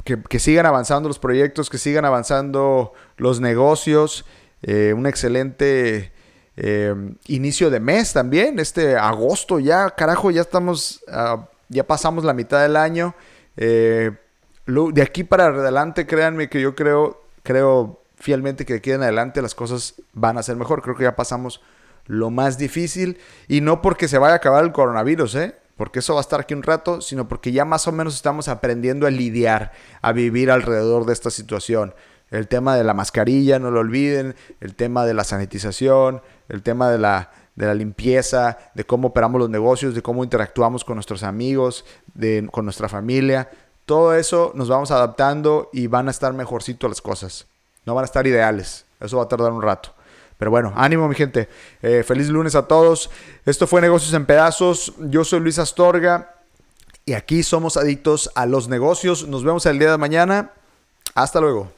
que, 0.06 0.40
sigan 0.40 0.68
avanzando 0.68 1.10
los 1.10 1.20
proyectos, 1.20 1.70
que 1.70 1.78
sigan 1.78 2.06
avanzando 2.06 2.94
los 3.18 3.42
negocios. 3.42 4.24
Un 4.66 5.06
excelente 5.06 6.14
inicio 7.28 7.70
de 7.70 7.82
mes 7.82 8.14
también. 8.14 8.58
Este 8.58 8.96
agosto 8.96 9.60
ya, 9.60 9.90
carajo, 9.90 10.32
ya 10.32 10.40
estamos, 10.40 11.04
ya 11.68 11.84
pasamos 11.86 12.24
la 12.24 12.32
mitad 12.32 12.62
del 12.62 12.78
año. 12.78 13.14
Eh, 13.58 14.12
de 14.66 15.02
aquí 15.02 15.24
para 15.24 15.48
adelante, 15.48 16.08
créanme 16.08 16.50
que 16.50 16.62
yo 16.62 16.76
creo, 16.76 17.22
creo 17.44 18.02
fielmente 18.16 18.66
que 18.66 18.74
de 18.74 18.80
aquí 18.80 18.92
en 18.92 19.04
adelante 19.04 19.42
las 19.42 19.56
cosas 19.56 19.96
van 20.14 20.38
a 20.38 20.44
ser 20.44 20.56
mejor. 20.56 20.82
Creo 20.82 20.96
que 20.96 21.04
ya 21.04 21.16
pasamos 21.16 21.62
lo 22.06 22.30
más 22.30 22.58
difícil 22.58 23.18
y 23.48 23.62
no 23.62 23.82
porque 23.82 24.08
se 24.08 24.18
vaya 24.18 24.34
a 24.34 24.38
acabar 24.38 24.64
el 24.64 24.72
coronavirus, 24.72 25.36
¿eh? 25.36 25.56
porque 25.78 26.00
eso 26.00 26.14
va 26.14 26.20
a 26.20 26.22
estar 26.22 26.42
aquí 26.42 26.54
un 26.54 26.64
rato, 26.64 27.02
sino 27.02 27.28
porque 27.28 27.52
ya 27.52 27.66
más 27.66 27.88
o 27.88 27.92
menos 27.92 28.16
estamos 28.16 28.48
aprendiendo 28.48 29.08
a 29.08 29.12
lidiar, 29.12 29.72
a 30.02 30.12
vivir 30.12 30.52
alrededor 30.52 31.06
de 31.06 31.14
esta 31.14 31.30
situación. 31.30 31.94
El 32.30 32.48
tema 32.48 32.76
de 32.76 32.84
la 32.84 32.94
mascarilla, 32.94 33.60
no 33.60 33.72
lo 33.72 33.80
olviden, 33.80 34.36
el 34.60 34.76
tema 34.76 35.06
de 35.06 35.14
la 35.14 35.24
sanitización, 35.24 36.22
el 36.50 36.64
tema 36.64 36.90
de 36.90 36.98
la, 36.98 37.32
de 37.56 37.66
la 37.66 37.74
limpieza, 37.74 38.58
de 38.74 38.84
cómo 38.84 39.10
operamos 39.10 39.40
los 39.40 39.50
negocios, 39.50 39.94
de 39.94 40.02
cómo 40.02 40.24
interactuamos 40.24 40.84
con 40.84 40.96
nuestros 40.96 41.24
amigos, 41.24 41.86
de, 42.14 42.48
con 42.52 42.66
nuestra 42.66 42.90
familia. 42.90 43.50
Todo 43.86 44.16
eso 44.16 44.52
nos 44.56 44.70
vamos 44.70 44.92
adaptando 44.92 45.70
y 45.74 45.88
van 45.88 46.08
a 46.08 46.12
estar 46.12 46.34
mejorcito 46.34 46.88
las 46.88 47.02
cosas. 47.02 47.46
No 47.86 47.94
van 47.94 48.04
a 48.04 48.06
estar 48.06 48.26
ideales. 48.26 48.86
Eso 49.00 49.18
va 49.18 49.24
a 49.24 49.28
tardar 49.28 49.52
un 49.52 49.62
rato. 49.62 49.94
Pero 50.38 50.52
bueno, 50.52 50.74
ánimo 50.76 51.08
mi 51.08 51.16
gente. 51.16 51.50
Eh, 51.82 52.04
feliz 52.04 52.30
lunes 52.30 52.56
a 52.56 52.68
todos. 52.68 53.10
Esto 53.46 53.68
fue 53.68 53.82
Negocios 53.82 54.14
en 54.14 54.26
Pedazos. 54.26 54.94
Yo 55.00 55.24
soy 55.24 55.42
Luis 55.42 55.60
Astorga 55.60 56.36
y 57.06 57.14
aquí 57.14 57.44
somos 57.44 57.78
adictos 57.78 58.32
a 58.36 58.46
los 58.46 58.68
negocios. 58.68 59.28
Nos 59.28 59.44
vemos 59.44 59.66
el 59.66 59.80
día 59.80 59.92
de 59.92 59.98
mañana. 59.98 60.52
Hasta 61.14 61.40
luego. 61.40 61.72